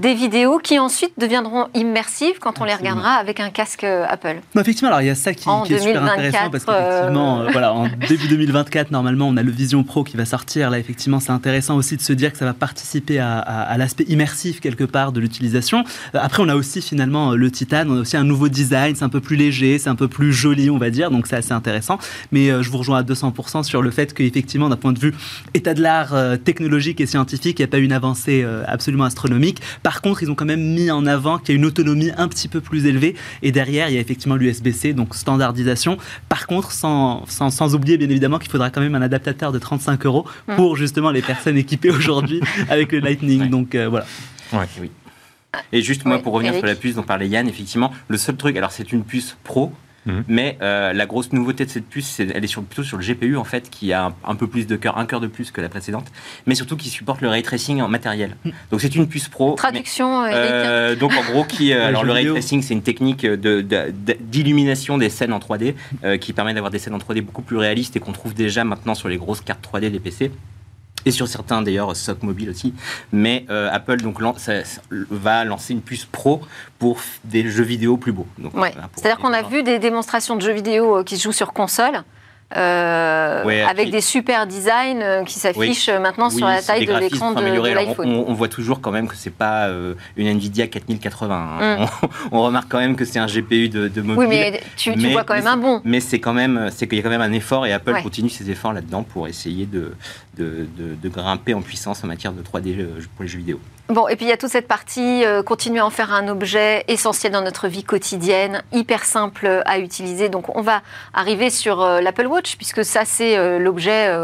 des 0.00 0.14
vidéos 0.14 0.58
qui 0.58 0.78
ensuite 0.78 1.12
deviendront 1.18 1.68
immersives 1.74 2.38
quand 2.40 2.60
on 2.60 2.64
les 2.64 2.74
regardera 2.74 3.12
avec 3.12 3.40
un 3.40 3.50
casque 3.50 3.84
euh, 3.84 4.06
Apple. 4.08 4.36
effectivement, 4.58 4.88
alors 4.88 5.00
il 5.00 5.06
y 5.06 5.10
a 5.10 5.14
ça 5.14 5.34
qui, 5.34 5.48
est 5.48 5.78
super 5.78 6.04
intéressant 6.04 6.50
parce 6.50 6.64
qu'effectivement, 6.64 7.44
voilà, 7.52 7.72
en 7.72 7.88
début 8.08 8.28
2024, 8.28 8.90
normalement, 8.90 9.28
on 9.28 9.36
a 9.36 9.42
le 9.42 9.50
Vision 9.50 9.82
Pro 9.84 10.04
qui 10.04 10.16
va 10.16 10.24
sortir. 10.24 10.70
Là, 10.70 10.78
effectivement, 10.78 11.20
c'est 11.20 11.32
intéressant 11.32 11.76
aussi 11.76 11.96
de 11.96 12.02
se 12.02 12.12
dire 12.12 12.32
que 12.32 12.38
ça 12.38 12.44
va 12.44 12.54
participer 12.54 13.18
à, 13.18 13.74
l'aspect 13.78 14.04
immersif 14.04 14.60
quelque 14.60 14.84
part 14.84 15.12
de 15.12 15.20
l'utilisation. 15.20 15.84
Après, 16.14 16.42
on 16.42 16.48
a 16.48 16.54
aussi 16.54 16.82
finalement 16.82 17.32
le 17.32 17.50
Titan, 17.50 17.84
on 17.88 17.98
a 17.98 18.00
aussi 18.00 18.16
un 18.16 18.24
nouveau 18.24 18.48
design, 18.48 18.94
c'est 18.96 19.04
un 19.04 19.08
peu 19.08 19.20
plus 19.20 19.36
léger, 19.36 19.78
c'est 19.78 19.90
un 19.90 19.94
peu 19.94 20.08
plus 20.08 20.32
joli, 20.32 20.70
on 20.70 20.78
va 20.78 20.90
dire, 20.90 21.10
donc 21.10 21.26
c'est 21.26 21.36
assez 21.36 21.52
intéressant. 21.52 21.98
Mais 22.32 22.50
euh, 22.50 22.62
je 22.62 22.70
vous 22.70 22.78
rejoins 22.78 22.98
à 22.98 23.02
200% 23.02 23.62
sur 23.62 23.82
le 23.82 23.90
fait 23.90 24.14
qu'effectivement, 24.14 24.68
d'un 24.68 24.76
point 24.76 24.92
de 24.92 24.98
vue 24.98 25.14
état 25.54 25.74
de 25.74 25.82
l'art 25.82 26.14
euh, 26.14 26.36
technologique 26.36 27.00
et 27.00 27.06
scientifique, 27.06 27.58
il 27.58 27.62
n'y 27.62 27.68
a 27.68 27.68
pas 27.68 27.78
eu 27.78 27.84
une 27.84 27.92
avancée 27.92 28.42
euh, 28.44 28.64
absolument 28.66 29.04
astronomique. 29.04 29.60
Par 29.82 30.00
contre, 30.02 30.22
ils 30.22 30.30
ont 30.30 30.34
quand 30.34 30.44
même 30.44 30.62
mis 30.62 30.90
en 30.90 31.06
avant 31.06 31.38
qu'il 31.38 31.50
y 31.50 31.52
a 31.52 31.58
une 31.58 31.66
autonomie 31.66 32.10
un 32.16 32.28
petit 32.28 32.48
peu 32.48 32.60
plus 32.60 32.86
élevée. 32.86 33.14
Et 33.42 33.52
derrière, 33.52 33.88
il 33.88 33.94
y 33.94 33.98
a 33.98 34.00
effectivement 34.00 34.36
l'USB-C, 34.36 34.92
donc 34.92 35.14
standardisation. 35.14 35.98
Par 36.28 36.46
contre, 36.46 36.72
sans, 36.72 37.24
sans, 37.26 37.50
sans 37.50 37.74
oublier 37.74 37.96
bien 37.96 38.08
évidemment 38.08 38.38
qu'il 38.38 38.50
faudra 38.50 38.70
quand 38.70 38.80
même 38.80 38.94
un 38.94 39.02
adaptateur 39.02 39.52
de 39.52 39.58
35 39.58 40.06
euros 40.06 40.26
pour 40.56 40.76
justement 40.76 41.10
les 41.10 41.22
personnes 41.22 41.56
équipées 41.56 41.90
aujourd'hui 41.90 42.40
avec 42.68 42.92
le 42.92 43.00
Lightning. 43.00 43.48
Donc 43.48 43.76
voilà. 43.76 44.06
Ouais, 44.52 44.66
oui. 44.80 44.90
Et 45.72 45.82
juste 45.82 46.04
moi, 46.04 46.18
pour 46.18 46.34
revenir 46.34 46.54
sur 46.54 46.66
la 46.66 46.74
puce 46.74 46.94
dont 46.94 47.02
parlait 47.02 47.28
Yann, 47.28 47.48
effectivement, 47.48 47.92
le 48.08 48.18
seul 48.18 48.36
truc, 48.36 48.56
alors 48.56 48.70
c'est 48.70 48.92
une 48.92 49.02
puce 49.02 49.36
pro, 49.44 49.72
Mhm. 50.06 50.24
Mais 50.28 50.58
euh, 50.62 50.92
la 50.92 51.06
grosse 51.06 51.32
nouveauté 51.32 51.64
de 51.64 51.70
cette 51.70 51.86
puce, 51.86 52.20
elle 52.20 52.42
est 52.42 52.48
sur, 52.48 52.62
plutôt 52.62 52.82
sur 52.82 52.96
le 52.96 53.04
GPU 53.04 53.36
en 53.36 53.44
fait, 53.44 53.70
qui 53.70 53.92
a 53.92 54.12
un, 54.24 54.34
peu 54.34 54.46
plus 54.46 54.66
de 54.66 54.76
cœur, 54.76 54.98
un 54.98 55.06
cœur 55.06 55.20
de 55.20 55.26
plus 55.26 55.50
que 55.50 55.60
la 55.60 55.68
précédente, 55.68 56.06
mais 56.46 56.54
surtout 56.54 56.76
qui 56.76 56.88
supporte 56.88 57.20
le 57.20 57.28
ray 57.28 57.42
tracing 57.42 57.80
en 57.82 57.88
matériel. 57.88 58.36
Mhm. 58.44 58.52
Donc 58.70 58.80
c'est 58.80 58.94
une 58.94 59.08
puce 59.08 59.28
pro. 59.28 59.54
Traduction. 59.54 60.24
Euh, 60.24 60.30
euh, 60.32 60.96
donc 60.96 61.12
en 61.12 61.22
gros, 61.30 61.44
qui, 61.44 61.72
alors 61.74 62.04
le 62.04 62.12
ray 62.12 62.26
tracing, 62.26 62.62
c'est 62.62 62.74
une 62.74 62.82
technique 62.82 63.26
d'illumination 63.26 64.96
de, 64.96 65.02
des 65.02 65.10
scènes 65.10 65.32
en 65.32 65.38
3D 65.38 65.74
qui 66.18 66.32
permet 66.32 66.54
d'avoir 66.54 66.70
des 66.70 66.78
scènes 66.78 66.94
en 66.94 66.98
3D 66.98 67.22
beaucoup 67.22 67.42
plus 67.42 67.56
réalistes 67.56 67.96
et 67.96 68.00
qu'on 68.00 68.12
trouve 68.12 68.34
déjà 68.34 68.64
maintenant 68.64 68.94
sur 68.94 69.08
les 69.08 69.16
grosses 69.16 69.40
cartes 69.40 69.66
3D 69.72 69.90
des 69.90 70.00
PC 70.00 70.30
et 71.04 71.10
sur 71.10 71.28
certains 71.28 71.62
d'ailleurs 71.62 71.94
SOC 71.96 72.22
mobile 72.22 72.50
aussi. 72.50 72.74
Mais 73.12 73.46
euh, 73.50 73.68
Apple 73.72 73.98
donc 73.98 74.18
va 74.90 75.44
lancer 75.44 75.72
une 75.72 75.82
puce 75.82 76.04
pro 76.04 76.40
pour 76.78 77.00
des 77.24 77.48
jeux 77.48 77.64
vidéo 77.64 77.96
plus 77.96 78.12
beaux. 78.12 78.26
C'est-à-dire 78.96 79.18
qu'on 79.18 79.32
a 79.32 79.42
vu 79.42 79.62
des 79.62 79.78
démonstrations 79.78 80.36
de 80.36 80.42
jeux 80.42 80.52
vidéo 80.52 80.98
euh, 80.98 81.04
qui 81.04 81.16
se 81.16 81.24
jouent 81.24 81.32
sur 81.32 81.52
console. 81.52 82.02
Euh, 82.56 83.66
avec 83.68 83.90
des 83.90 84.00
super 84.00 84.46
designs 84.46 85.02
euh, 85.02 85.22
qui 85.24 85.38
s'affichent 85.38 85.90
maintenant 85.90 86.30
sur 86.30 86.46
la 86.46 86.62
taille 86.62 86.86
de 86.86 86.94
l'écran 86.94 87.32
de, 87.32 87.44
l'iPhone. 87.44 88.24
On, 88.26 88.32
voit 88.32 88.48
toujours 88.48 88.80
quand 88.80 88.90
même 88.90 89.06
que 89.06 89.16
c'est 89.16 89.28
pas 89.34 89.66
euh, 89.66 89.94
une 90.16 90.28
Nvidia 90.28 90.66
4080. 90.66 91.58
Hein. 91.60 91.84
Mm. 91.84 92.06
On, 92.32 92.42
remarque 92.42 92.70
quand 92.70 92.78
même 92.78 92.96
que 92.96 93.04
c'est 93.04 93.18
un 93.18 93.26
GPU 93.26 93.68
de, 93.68 93.88
de, 93.88 94.00
mobile. 94.00 94.18
Oui, 94.18 94.26
mais 94.28 94.62
tu, 94.76 94.92
vois 95.10 95.24
quand 95.24 95.34
même 95.34 95.46
un 95.46 95.58
bon. 95.58 95.82
Mais 95.84 96.00
c'est 96.00 96.20
quand 96.20 96.32
même, 96.32 96.70
c'est 96.72 96.88
qu'il 96.88 96.96
y 96.96 97.00
a 97.00 97.04
quand 97.04 97.10
même 97.10 97.20
un 97.20 97.32
effort 97.32 97.66
et 97.66 97.72
Apple 97.74 98.00
continue 98.02 98.30
ses 98.30 98.50
efforts 98.50 98.72
là-dedans 98.72 99.02
pour 99.02 99.28
essayer 99.28 99.66
de, 99.66 99.94
de, 100.38 101.08
grimper 101.08 101.52
en 101.52 101.60
puissance 101.60 102.02
en 102.02 102.06
matière 102.06 102.32
de 102.32 102.42
3D 102.42 102.86
pour 103.14 103.24
les 103.24 103.28
jeux 103.28 103.38
vidéo. 103.38 103.60
Bon, 103.88 104.06
et 104.06 104.16
puis 104.16 104.26
il 104.26 104.28
y 104.28 104.32
a 104.32 104.36
toute 104.36 104.50
cette 104.50 104.68
partie, 104.68 105.24
euh, 105.24 105.42
continuer 105.42 105.78
à 105.78 105.86
en 105.86 105.88
faire 105.88 106.12
un 106.12 106.28
objet 106.28 106.84
essentiel 106.88 107.32
dans 107.32 107.40
notre 107.40 107.68
vie 107.68 107.84
quotidienne, 107.84 108.62
hyper 108.70 109.02
simple 109.02 109.62
à 109.64 109.78
utiliser. 109.78 110.28
Donc 110.28 110.54
on 110.54 110.60
va 110.60 110.82
arriver 111.14 111.48
sur 111.48 111.80
euh, 111.80 112.02
l'Apple 112.02 112.26
Watch, 112.26 112.56
puisque 112.56 112.84
ça 112.84 113.06
c'est 113.06 113.38
euh, 113.38 113.58
l'objet 113.58 114.14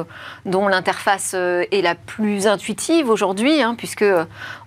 dont 0.44 0.68
l'interface 0.68 1.33
est 1.35 1.83
la 1.83 1.94
plus 1.94 2.47
intuitive 2.47 3.09
aujourd'hui, 3.09 3.62
hein, 3.62 3.75
puisque 3.75 4.04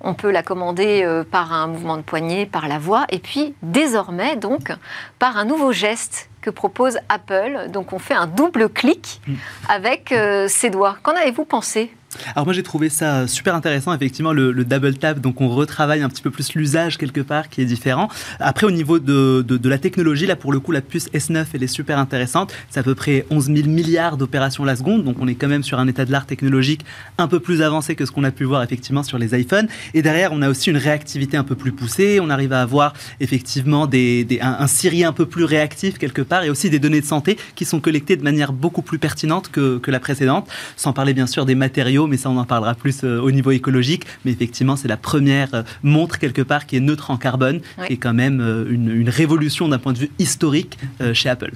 on 0.01 0.15
peut 0.15 0.31
la 0.31 0.41
commander 0.41 1.07
par 1.31 1.53
un 1.53 1.67
mouvement 1.67 1.97
de 1.97 2.01
poignet, 2.01 2.47
par 2.47 2.67
la 2.67 2.79
voix, 2.79 3.05
et 3.09 3.19
puis 3.19 3.53
désormais 3.61 4.35
donc 4.35 4.71
par 5.19 5.37
un 5.37 5.45
nouveau 5.45 5.71
geste 5.71 6.29
que 6.41 6.49
propose 6.49 6.97
Apple. 7.09 7.69
Donc 7.69 7.93
on 7.93 7.99
fait 7.99 8.15
un 8.15 8.25
double 8.25 8.69
clic 8.69 9.21
mm. 9.27 9.33
avec 9.69 10.13
ses 10.47 10.69
doigts. 10.71 10.97
Qu'en 11.03 11.15
avez-vous 11.15 11.45
pensé? 11.45 11.91
Alors 12.35 12.45
moi 12.45 12.53
j'ai 12.53 12.63
trouvé 12.63 12.89
ça 12.89 13.27
super 13.27 13.53
intéressant, 13.53 13.93
effectivement 13.93 14.31
le, 14.31 14.53
double 14.53 14.95
tap, 14.95 15.19
donc 15.19 15.41
on 15.41 15.49
retravaille 15.49 16.01
un 16.01 16.09
petit 16.09 16.21
peu 16.21 16.31
plus 16.31 16.53
l'usage 16.55 16.97
quelque 16.97 17.21
part 17.21 17.49
qui 17.49 17.61
est 17.61 17.65
différent. 17.65 18.09
Après 18.39 18.65
au 18.65 18.71
niveau 18.71 18.99
de, 18.99 19.43
de, 19.47 19.69
la 19.69 19.77
technologie, 19.77 20.25
là 20.25 20.35
pour 20.35 20.51
le 20.51 20.59
coup 20.59 20.71
la 20.71 20.81
puce 20.81 21.09
S9 21.09 21.45
elle 21.53 21.63
est 21.63 21.67
super 21.67 21.99
intéressante, 21.99 22.53
c'est 22.69 22.79
à 22.79 22.83
peu 22.83 22.95
près 22.95 23.25
11 23.29 23.45
000 23.47 23.67
milliards 23.67 24.17
d'opérations 24.17 24.63
la 24.63 24.75
seconde, 24.75 25.03
donc 25.03 25.17
on 25.19 25.27
est 25.27 25.35
quand 25.35 25.47
même 25.47 25.63
sur 25.63 25.79
un 25.79 25.87
état 25.87 26.05
de 26.05 26.11
l'art 26.11 26.25
technologique 26.25 26.85
un 27.17 27.27
peu 27.27 27.39
plus 27.39 27.61
avancé 27.61 27.95
que 27.95 28.05
ce 28.05 28.11
qu'on 28.11 28.23
a 28.23 28.31
pu 28.31 28.45
voir 28.45 28.63
effectivement 28.63 29.03
sur 29.03 29.17
les 29.17 29.37
iPhones. 29.37 29.67
Et 29.93 30.01
derrière 30.01 30.31
on 30.31 30.41
a 30.41 30.49
aussi 30.49 30.69
une 30.69 30.77
réactivité 30.77 31.35
un 31.37 31.43
peu 31.43 31.55
plus 31.55 31.73
poussée, 31.73 32.19
on 32.21 32.29
arrive 32.29 32.53
à 32.53 32.61
avoir 32.61 32.93
effectivement 33.19 33.85
des, 33.85 34.39
un, 34.41 34.67
Siri 34.67 35.03
un 35.03 35.13
peu 35.13 35.25
plus 35.25 35.43
réactif 35.43 35.97
quelque 35.97 36.21
part 36.21 36.43
et 36.43 36.49
aussi 36.49 36.69
des 36.69 36.79
données 36.79 37.01
de 37.01 37.05
santé 37.05 37.37
qui 37.55 37.65
sont 37.65 37.79
collectées 37.79 38.15
de 38.15 38.23
manière 38.23 38.53
beaucoup 38.53 38.81
plus 38.81 38.99
pertinente 38.99 39.49
que, 39.51 39.77
que 39.77 39.91
la 39.91 39.99
précédente, 39.99 40.47
sans 40.75 40.93
parler 40.93 41.13
bien 41.13 41.27
sûr 41.27 41.45
des 41.45 41.55
matériaux 41.55 41.96
mais 42.05 42.17
ça 42.17 42.29
on 42.29 42.37
en 42.37 42.45
parlera 42.45 42.75
plus 42.75 43.03
au 43.03 43.31
niveau 43.31 43.49
écologique. 43.51 44.03
Mais 44.25 44.31
effectivement, 44.31 44.75
c'est 44.75 44.87
la 44.87 44.97
première 44.97 45.63
montre 45.81 46.19
quelque 46.19 46.43
part 46.43 46.67
qui 46.67 46.75
est 46.75 46.81
neutre 46.81 47.09
en 47.09 47.17
carbone, 47.17 47.61
qui 47.87 47.93
est 47.93 47.97
quand 47.97 48.13
même 48.13 48.39
une, 48.69 48.91
une 48.91 49.09
révolution 49.09 49.67
d'un 49.67 49.79
point 49.79 49.93
de 49.93 49.97
vue 49.99 50.11
historique 50.19 50.77
chez 51.13 51.29
Apple. 51.29 51.53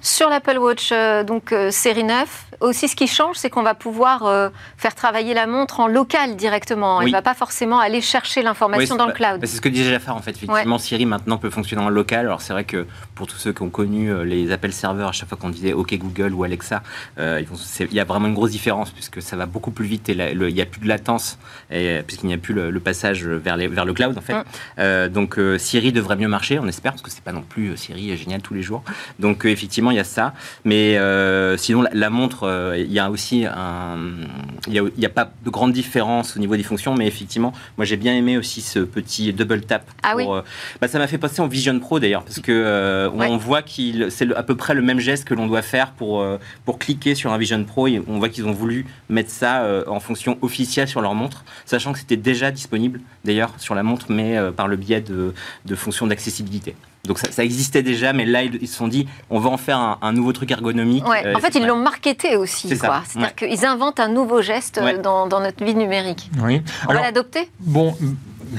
Sur 0.00 0.28
l'Apple 0.28 0.58
Watch, 0.58 0.90
euh, 0.92 1.22
donc 1.22 1.52
euh, 1.52 1.70
série 1.70 2.02
9, 2.02 2.46
aussi 2.60 2.88
ce 2.88 2.96
qui 2.96 3.06
change, 3.06 3.36
c'est 3.36 3.50
qu'on 3.50 3.62
va 3.62 3.74
pouvoir 3.74 4.24
euh, 4.24 4.48
faire 4.76 4.94
travailler 4.94 5.32
la 5.32 5.46
montre 5.46 5.78
en 5.78 5.86
local 5.86 6.34
directement. 6.36 7.00
Elle 7.00 7.08
ne 7.08 7.12
va 7.12 7.22
pas 7.22 7.34
forcément 7.34 7.78
aller 7.78 8.00
chercher 8.00 8.42
l'information 8.42 8.96
dans 8.96 9.06
le 9.06 9.12
cloud. 9.12 9.38
C'est 9.42 9.56
ce 9.56 9.60
que 9.60 9.68
disait 9.68 9.90
Jafar 9.90 10.16
en 10.16 10.22
fait. 10.22 10.32
Effectivement, 10.32 10.78
Siri 10.78 11.06
maintenant 11.06 11.38
peut 11.38 11.50
fonctionner 11.50 11.82
en 11.82 11.88
local. 11.88 12.26
Alors 12.26 12.40
c'est 12.40 12.52
vrai 12.52 12.64
que 12.64 12.86
pour 13.14 13.26
tous 13.26 13.36
ceux 13.36 13.52
qui 13.52 13.62
ont 13.62 13.70
connu 13.70 14.24
les 14.24 14.50
appels 14.50 14.72
serveurs, 14.72 15.10
à 15.10 15.12
chaque 15.12 15.28
fois 15.28 15.38
qu'on 15.38 15.50
disait 15.50 15.72
OK 15.72 15.94
Google 15.94 16.32
ou 16.32 16.42
Alexa, 16.42 16.82
il 17.18 17.46
y 17.92 18.00
a 18.00 18.04
vraiment 18.04 18.26
une 18.26 18.34
grosse 18.34 18.50
différence 18.50 18.90
puisque 18.90 19.22
ça 19.22 19.36
va 19.36 19.46
beaucoup 19.46 19.70
plus 19.70 19.86
vite 19.86 20.08
et 20.08 20.12
il 20.12 20.54
n'y 20.54 20.60
a 20.60 20.66
plus 20.66 20.80
de 20.80 20.88
latence 20.88 21.38
puisqu'il 21.68 22.26
n'y 22.26 22.34
a 22.34 22.38
plus 22.38 22.54
le, 22.54 22.80
passage 22.80 23.24
vers, 23.24 23.56
vers, 23.56 23.84
le 23.84 23.92
cloud 23.92 24.16
en 24.18 24.20
fait. 24.20 24.34
Mm. 24.78 25.08
donc 25.12 25.38
Siri 25.58 25.92
devrait 25.92 26.16
mieux 26.16 26.28
marcher, 26.28 26.58
on 26.58 26.66
espère, 26.66 26.92
parce 26.92 27.02
que 27.02 27.10
c'est 27.10 27.22
pas 27.22 27.32
non 27.32 27.42
plus 27.42 27.76
Siri 27.76 28.16
génial 28.16 28.40
tous 28.40 28.54
les 28.54 28.62
jours. 28.62 28.82
Donc 29.18 29.44
effectivement 29.44 29.75
effectivement, 29.76 29.90
il 29.90 29.96
y 29.96 30.00
a 30.00 30.04
ça. 30.04 30.32
Mais 30.64 30.96
euh, 30.96 31.58
sinon, 31.58 31.84
la, 31.92 32.08
montre, 32.08 32.44
euh, 32.44 32.78
il 32.78 32.90
y 32.90 32.98
a 32.98 33.10
aussi 33.10 33.44
un. 33.44 33.98
Il 34.68 34.90
n'y 34.96 35.04
a, 35.04 35.10
pas 35.10 35.30
de 35.44 35.50
grande 35.50 35.72
différence 35.72 36.36
au 36.36 36.40
niveau 36.40 36.56
des 36.56 36.62
fonctions, 36.62 36.94
mais 36.94 37.06
effectivement, 37.06 37.52
moi 37.76 37.84
j'ai 37.84 37.96
bien 37.96 38.14
aimé 38.14 38.38
aussi 38.38 38.62
ce 38.62 38.78
petit 38.78 39.32
double 39.32 39.60
tap. 39.60 39.84
Ah 40.02 40.14
oui. 40.16 40.24
Euh, 40.26 40.40
bah, 40.80 40.88
ça 40.88 40.98
m'a 40.98 41.06
fait 41.06 41.18
passer 41.18 41.42
en 41.42 41.46
Vision 41.46 41.78
Pro 41.78 42.00
d'ailleurs, 42.00 42.24
parce 42.24 42.40
que 42.40 43.10
on 43.12 43.36
voit 43.36 43.62
qu'il 43.62 44.10
c'est 44.10 44.34
à 44.34 44.42
peu 44.42 44.56
près 44.56 44.74
le 44.74 44.82
même 44.82 44.98
geste 44.98 45.24
que 45.24 45.34
l'on 45.34 45.46
doit 45.46 45.62
faire 45.62 45.92
pour, 45.92 46.24
pour 46.64 46.78
cliquer 46.78 47.14
sur 47.14 47.32
un 47.32 47.38
Vision 47.38 47.62
Pro. 47.64 47.86
Et 47.86 48.02
on 48.08 48.18
voit 48.18 48.30
qu'ils 48.30 48.46
ont 48.46 48.52
voulu 48.52 48.86
mettre 49.10 49.30
ça 49.30 49.64
en 49.86 50.00
fonction 50.00 50.38
officielle 50.40 50.88
sur 50.88 51.02
leur 51.02 51.14
montre, 51.14 51.44
sachant 51.66 51.92
que 51.92 51.98
c'était 51.98 52.16
déjà 52.16 52.50
disponible 52.50 53.00
d'ailleurs 53.24 53.52
sur 53.58 53.74
la 53.74 53.82
montre, 53.82 54.06
mais 54.08 54.38
par 54.56 54.68
le 54.68 54.76
biais 54.76 55.02
de, 55.02 55.34
de 55.66 55.74
fonctions 55.74 56.06
d'accessibilité. 56.06 56.74
Donc 57.06 57.18
ça, 57.18 57.44
existait 57.44 57.82
déjà, 57.82 58.12
mais 58.12 58.24
là, 58.24 58.42
ils 58.42 58.68
se 58.68 58.76
sont 58.76 58.88
dit, 58.88 59.06
on 59.30 59.38
va 59.38 59.50
en 59.50 59.56
faire 59.56 59.98
un, 60.00 60.12
nouveau 60.12 60.32
truc 60.32 60.50
ergonomique. 60.50 61.04
Euh, 61.04 61.34
en 61.34 61.40
fait, 61.40 61.54
ils 61.54 61.66
l'ont 61.66 61.76
marketé 61.76 62.36
aussi. 62.36 62.68
C'est-à-dire 62.68 63.34
qu'ils 63.34 63.64
inventent 63.64 64.00
un 64.00 64.08
nouveau 64.08 64.42
geste 64.42 64.80
dans, 65.02 65.26
dans, 65.26 65.40
notre 65.40 65.64
vie 65.64 65.74
numérique. 65.74 66.30
Oui. 66.42 66.62
On 66.88 66.92
va 66.92 67.02
l'adopter? 67.02 67.50
Bon, 67.60 67.94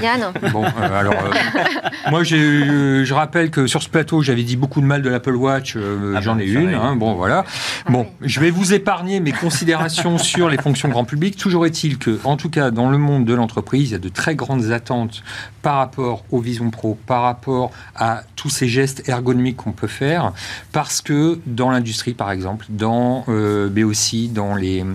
Yann 0.02 0.32
Bon, 0.52 0.64
euh, 0.64 1.00
alors, 1.00 1.14
euh, 1.14 2.10
moi, 2.12 2.24
je 2.24 3.14
rappelle 3.14 3.50
que 3.50 3.68
sur 3.68 3.82
ce 3.82 3.90
plateau, 3.90 4.22
j'avais 4.22 4.44
dit 4.44 4.58
beaucoup 4.58 4.82
de 4.82 4.86
mal 4.86 5.02
de 5.02 5.10
l'Apple 5.10 5.36
Watch. 5.36 5.76
Euh, 5.76 6.16
ah 6.16 6.22
j'en 6.22 6.38
ai 6.40 6.46
une. 6.46 6.74
Hein, 6.74 6.96
bon, 6.96 7.16
voilà. 7.16 7.46
Ah 7.86 7.92
bon, 7.92 8.08
je 8.22 8.40
vais 8.40 8.52
vous 8.52 8.74
épargner 8.74 9.20
mes 9.20 9.32
considérations 9.32 10.18
sur 10.18 10.50
les 10.50 10.58
fonctions 10.58 10.90
grand 10.90 11.06
public. 11.06 11.38
Toujours 11.38 11.66
est-il 11.66 11.98
que, 11.98 12.20
en 12.24 12.38
tout 12.38 12.50
cas, 12.50 12.72
dans 12.72 12.90
le 12.90 12.98
monde 12.98 13.26
de 13.26 13.34
l'entreprise, 13.34 13.90
il 13.90 13.94
y 13.94 13.96
a 13.96 14.00
de 14.00 14.10
très 14.10 14.36
grandes 14.36 14.72
attentes 14.72 15.24
par 15.62 15.78
rapport 15.78 16.24
aux 16.32 16.40
Vision 16.40 16.70
Pro, 16.70 16.98
par 17.08 17.24
rapport 17.24 17.72
à 17.96 18.24
tous 18.36 18.50
ces 18.50 18.68
gestes 18.68 19.08
ergonomiques 19.10 19.58
qu'on 19.58 19.72
peut 19.72 19.88
faire, 19.88 20.32
parce 20.72 21.02
que 21.02 21.40
dans 21.46 21.72
l'industrie, 21.72 22.14
par 22.14 22.32
exemple, 22.32 22.66
dans, 22.70 23.26
mais 23.28 23.84
aussi 23.84 24.30
dans 24.30 24.56
les, 24.56 24.86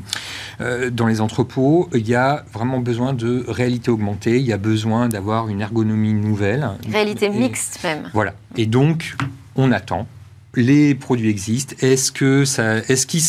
dans 0.90 1.06
les 1.06 1.20
entrepôts, 1.20 1.90
il 1.92 2.08
y 2.08 2.14
a 2.14 2.44
vraiment 2.52 2.78
besoin 2.78 3.12
de 3.12 3.44
réalité 3.48 3.90
augmentée. 3.90 4.38
Il 4.38 4.46
y 4.46 4.52
a 4.52 4.58
besoin 4.58 4.81
d'avoir 5.08 5.48
une 5.48 5.60
ergonomie 5.60 6.12
nouvelle. 6.12 6.68
Réalité 6.90 7.28
mixte 7.28 7.80
même. 7.84 8.10
Voilà. 8.12 8.34
Et 8.56 8.66
donc, 8.66 9.16
on 9.56 9.72
attend. 9.72 10.06
Les 10.54 10.94
produits 10.94 11.30
existent. 11.30 11.74
Est-ce 11.80 12.12
que 12.12 12.44
ça, 12.44 12.76
est-ce 12.76 13.06
qu'il, 13.06 13.22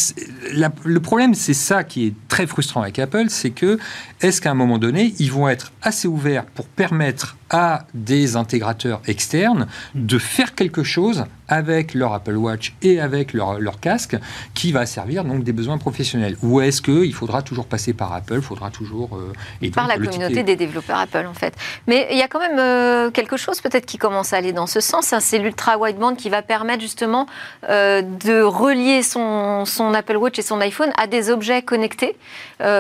le 0.84 1.00
problème, 1.00 1.34
c'est 1.34 1.54
ça 1.54 1.86
qui 1.86 2.08
est 2.08 2.14
très 2.28 2.48
frustrant 2.48 2.82
avec 2.82 3.00
Apple, 3.00 3.26
c'est 3.30 3.52
que 3.52 3.80
est-ce 4.20 4.42
qu'à 4.42 4.52
un 4.52 4.56
moment 4.56 4.78
donné, 4.78 5.14
ils 5.20 5.32
vont 5.32 5.48
être 5.48 5.72
assez 5.82 6.10
ouverts 6.10 6.44
pour 6.44 6.66
permettre 6.66 7.38
à 7.50 7.86
des 7.94 8.36
intégrateurs 8.36 9.02
externes 9.08 9.68
de 9.96 10.18
faire 10.18 10.54
quelque 10.54 10.84
chose 10.84 11.24
avec 11.48 11.94
leur 11.94 12.14
Apple 12.14 12.36
Watch 12.36 12.74
et 12.82 13.00
avec 13.00 13.34
leur, 13.34 13.60
leur 13.60 13.80
casque 13.80 14.18
qui 14.54 14.72
va 14.72 14.86
servir 14.86 15.24
donc 15.24 15.44
des 15.44 15.52
besoins 15.52 15.78
professionnels 15.78 16.38
Ou 16.42 16.62
est-ce 16.62 16.82
qu'il 16.82 17.14
faudra 17.14 17.42
toujours 17.42 17.66
passer 17.66 17.94
par 17.94 18.14
Apple, 18.14 18.42
faudra 18.42 18.70
toujours... 18.70 19.18
Euh, 19.18 19.34
et 19.62 19.72
par 19.72 19.88
la 19.88 19.98
communauté 19.98 20.44
des 20.44 20.56
développeurs 20.56 20.98
Apple 20.98 21.26
en 21.30 21.34
fait. 21.34 21.56
Mais 21.88 22.08
il 22.12 22.18
y 22.18 22.22
a 22.22 22.28
quand 22.28 22.40
même 22.40 22.60
euh, 22.60 23.12
quelque 23.12 23.38
chose 23.38 23.62
peut-être 23.62 23.86
qui 23.86 23.98
commence 23.98 24.34
à 24.34 24.38
aller 24.38 24.54
dans 24.54 24.68
ce 24.68 24.80
sens, 24.80 25.14
hein. 25.14 25.20
c'est 25.20 25.40
l'ultra 25.40 25.78
wideband 25.78 26.16
qui 26.16 26.30
va 26.30 26.42
permettre 26.42 26.82
justement 26.82 27.28
euh, 27.70 28.02
de 28.02 28.42
relier 28.42 29.04
son, 29.04 29.66
son, 29.66 29.94
Apple 29.94 30.18
Watch 30.18 30.40
et 30.40 30.42
son 30.42 30.62
iPhone 30.62 30.92
à 30.98 31.08
des 31.08 31.30
objets 31.30 31.62
connectés, 31.62 32.16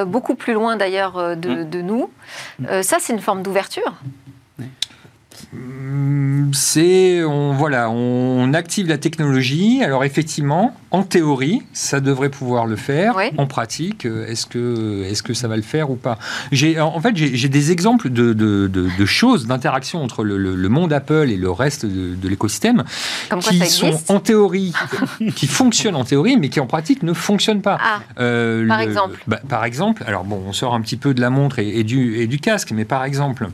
beaucoup 0.07 0.35
plus 0.35 0.53
loin 0.53 0.77
d'ailleurs 0.77 1.35
de, 1.35 1.49
mmh. 1.49 1.69
de, 1.69 1.81
nous. 1.81 2.09
ça 2.81 2.97
c'est 2.99 3.13
une 3.13 3.19
forme 3.19 3.43
d'ouverture 3.43 3.93
c'est 6.73 7.23
on 7.23 7.53
voilà, 7.53 7.89
on 7.91 8.51
active 8.53 8.87
la 8.87 8.97
technologie. 8.97 9.83
Alors 9.83 10.03
effectivement, 10.03 10.75
en 10.89 11.03
théorie, 11.03 11.61
ça 11.71 11.99
devrait 11.99 12.29
pouvoir 12.29 12.65
le 12.65 12.75
faire. 12.75 13.15
En 13.37 13.45
pratique, 13.45 14.05
est-ce 14.05 14.47
que 14.47 15.03
est-ce 15.03 15.21
que 15.21 15.35
ça 15.35 15.47
va 15.47 15.55
le 15.55 15.61
faire 15.61 15.91
ou 15.91 15.95
pas? 15.95 16.17
J'ai 16.51 16.79
en 16.79 16.99
fait 16.99 17.15
j'ai 17.15 17.49
des 17.49 17.71
exemples 17.71 18.09
de, 18.09 18.33
de, 18.33 18.67
de, 18.67 19.05
choses 19.05 19.45
d'interaction 19.45 20.03
entre 20.03 20.23
le, 20.23 20.37
le, 20.37 20.69
monde 20.69 20.93
Apple 20.93 21.29
et 21.29 21.37
le 21.37 21.51
reste 21.51 21.85
de, 21.85 22.27
l'écosystème 22.27 22.83
qui 23.41 23.59
sont 23.67 23.99
en 24.09 24.19
théorie, 24.19 24.73
qui 25.35 25.45
fonctionnent 25.45 25.95
en 25.95 26.05
théorie, 26.05 26.37
mais 26.37 26.49
qui 26.49 26.59
en 26.59 26.67
pratique 26.67 27.03
ne 27.03 27.13
fonctionnent 27.13 27.61
pas. 27.61 27.77
Ah, 27.79 27.99
euh, 28.19 28.67
par 28.67 28.79
exemple. 28.79 29.23
Bah, 29.27 29.39
par 29.47 29.65
exemple, 29.65 30.03
alors 30.07 30.23
bon, 30.23 30.41
on 30.47 30.53
sort 30.53 30.73
un 30.73 30.81
petit 30.81 30.97
peu 30.97 31.13
de 31.13 31.21
la 31.21 31.29
montre 31.29 31.59
et 31.59 31.83
du, 31.83 32.17
et 32.17 32.27
du 32.27 32.39
casque, 32.39 32.71
mais 32.71 32.85
par 32.85 33.03
exemple. 33.03 33.49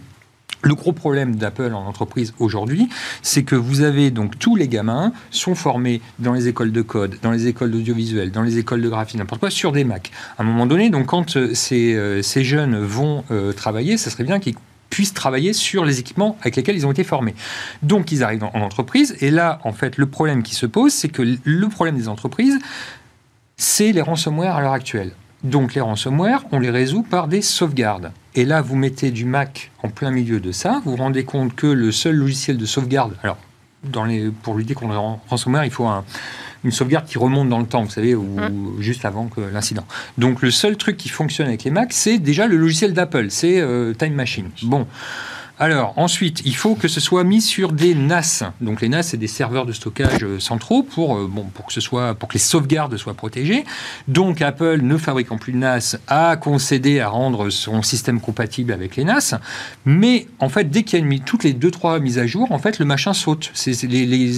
Le 0.61 0.75
gros 0.75 0.91
problème 0.91 1.35
d'Apple 1.35 1.73
en 1.73 1.85
entreprise 1.85 2.33
aujourd'hui, 2.39 2.89
c'est 3.21 3.43
que 3.43 3.55
vous 3.55 3.81
avez 3.81 4.11
donc 4.11 4.37
tous 4.37 4.57
les 4.57 4.67
gamins 4.67 5.13
sont 5.31 5.55
formés 5.55 6.01
dans 6.19 6.33
les 6.33 6.49
écoles 6.49 6.73
de 6.73 6.81
code, 6.81 7.17
dans 7.21 7.31
les 7.31 7.47
écoles 7.47 7.71
d'audiovisuel, 7.71 8.31
dans 8.31 8.43
les 8.43 8.57
écoles 8.57 8.81
de 8.81 8.89
graphie, 8.89 9.17
n'importe 9.17 9.39
quoi, 9.39 9.49
sur 9.49 9.71
des 9.71 9.85
Mac. 9.85 10.11
À 10.37 10.43
un 10.43 10.45
moment 10.45 10.65
donné, 10.65 10.89
donc 10.89 11.07
quand 11.07 11.37
euh, 11.37 11.53
ces, 11.53 11.95
euh, 11.95 12.21
ces 12.21 12.43
jeunes 12.43 12.77
vont 12.77 13.23
euh, 13.31 13.53
travailler, 13.53 13.97
ça 13.97 14.09
serait 14.09 14.25
bien 14.25 14.39
qu'ils 14.39 14.55
puissent 14.89 15.13
travailler 15.13 15.53
sur 15.53 15.85
les 15.85 15.99
équipements 15.99 16.37
avec 16.41 16.57
lesquels 16.57 16.75
ils 16.75 16.85
ont 16.85 16.91
été 16.91 17.05
formés. 17.05 17.35
Donc 17.81 18.11
ils 18.11 18.21
arrivent 18.21 18.43
en 18.43 18.59
entreprise 18.59 19.15
et 19.21 19.31
là, 19.31 19.61
en 19.63 19.71
fait, 19.71 19.97
le 19.97 20.07
problème 20.07 20.43
qui 20.43 20.55
se 20.55 20.65
pose, 20.65 20.91
c'est 20.91 21.09
que 21.09 21.37
le 21.41 21.69
problème 21.69 21.95
des 21.95 22.09
entreprises, 22.09 22.59
c'est 23.55 23.93
les 23.93 24.01
ransomware 24.01 24.55
à 24.55 24.61
l'heure 24.61 24.73
actuelle. 24.73 25.13
Donc 25.43 25.73
les 25.73 25.81
ransomware, 25.81 26.45
on 26.51 26.59
les 26.59 26.69
résout 26.69 27.03
par 27.03 27.27
des 27.27 27.41
sauvegardes. 27.41 28.11
Et 28.35 28.45
là, 28.45 28.61
vous 28.61 28.75
mettez 28.75 29.11
du 29.11 29.25
Mac 29.25 29.71
en 29.83 29.89
plein 29.89 30.11
milieu 30.11 30.39
de 30.39 30.51
ça, 30.51 30.81
vous 30.83 30.91
vous 30.91 30.97
rendez 30.97 31.23
compte 31.23 31.55
que 31.55 31.67
le 31.67 31.91
seul 31.91 32.15
logiciel 32.15 32.57
de 32.57 32.65
sauvegarde, 32.65 33.15
alors 33.23 33.37
dans 33.83 34.03
les, 34.03 34.29
pour 34.29 34.55
lutter 34.55 34.73
contre 34.73 34.91
les 34.91 34.99
ransomware, 35.29 35.63
il 35.63 35.71
faut 35.71 35.87
une 36.65 36.71
sauvegarde 36.71 37.05
qui 37.05 37.17
remonte 37.17 37.47
dans 37.47 37.59
le 37.59 37.65
temps, 37.65 37.83
vous 37.83 37.89
savez, 37.89 38.15
ou, 38.15 38.23
mmh. 38.23 38.81
juste 38.81 39.05
avant 39.05 39.27
que 39.27 39.39
l'incident. 39.39 39.85
Donc 40.17 40.41
le 40.41 40.51
seul 40.51 40.75
truc 40.75 40.97
qui 40.97 41.09
fonctionne 41.09 41.47
avec 41.47 41.63
les 41.63 41.71
Macs, 41.71 41.93
c'est 41.93 42.17
déjà 42.17 42.47
le 42.47 42.57
logiciel 42.57 42.93
d'Apple, 42.93 43.27
c'est 43.29 43.59
euh, 43.59 43.93
Time 43.93 44.13
Machine. 44.13 44.49
Bon. 44.63 44.85
Alors, 45.61 45.93
ensuite, 45.97 46.41
il 46.45 46.55
faut 46.55 46.75
que 46.75 46.87
ce 46.87 46.99
soit 46.99 47.23
mis 47.23 47.41
sur 47.41 47.73
des 47.73 47.93
NAS. 47.93 48.43
Donc, 48.61 48.81
les 48.81 48.87
NAS, 48.87 49.03
c'est 49.03 49.17
des 49.17 49.27
serveurs 49.27 49.65
de 49.65 49.73
stockage 49.73 50.23
euh, 50.23 50.39
centraux 50.39 50.83
pour, 50.83 51.17
euh, 51.17 51.27
bon, 51.29 51.43
pour, 51.53 51.65
que 51.65 51.73
ce 51.73 51.81
soit, 51.81 52.15
pour 52.15 52.29
que 52.29 52.33
les 52.33 52.39
sauvegardes 52.39 52.95
soient 52.95 53.13
protégées. 53.13 53.65
Donc, 54.07 54.41
Apple, 54.41 54.79
ne 54.81 54.97
fabriquant 54.97 55.37
plus 55.37 55.51
de 55.51 55.57
NAS, 55.57 55.97
a 56.07 56.37
concédé 56.37 57.01
à 57.01 57.09
rendre 57.09 57.49
son 57.49 57.81
système 57.81 58.21
compatible 58.21 58.71
avec 58.71 58.95
les 58.95 59.03
NAS. 59.03 59.35
Mais, 59.85 60.27
en 60.39 60.47
fait, 60.47 60.69
dès 60.69 60.83
qu'il 60.83 61.05
y 61.05 61.15
a 61.15 61.19
toutes 61.19 61.43
les 61.43 61.53
2-3 61.53 61.99
mises 61.99 62.19
à 62.19 62.25
jour, 62.25 62.51
en 62.51 62.59
fait, 62.59 62.79
le 62.79 62.85
machin 62.85 63.13
saute. 63.13 63.51
les, 63.83 64.31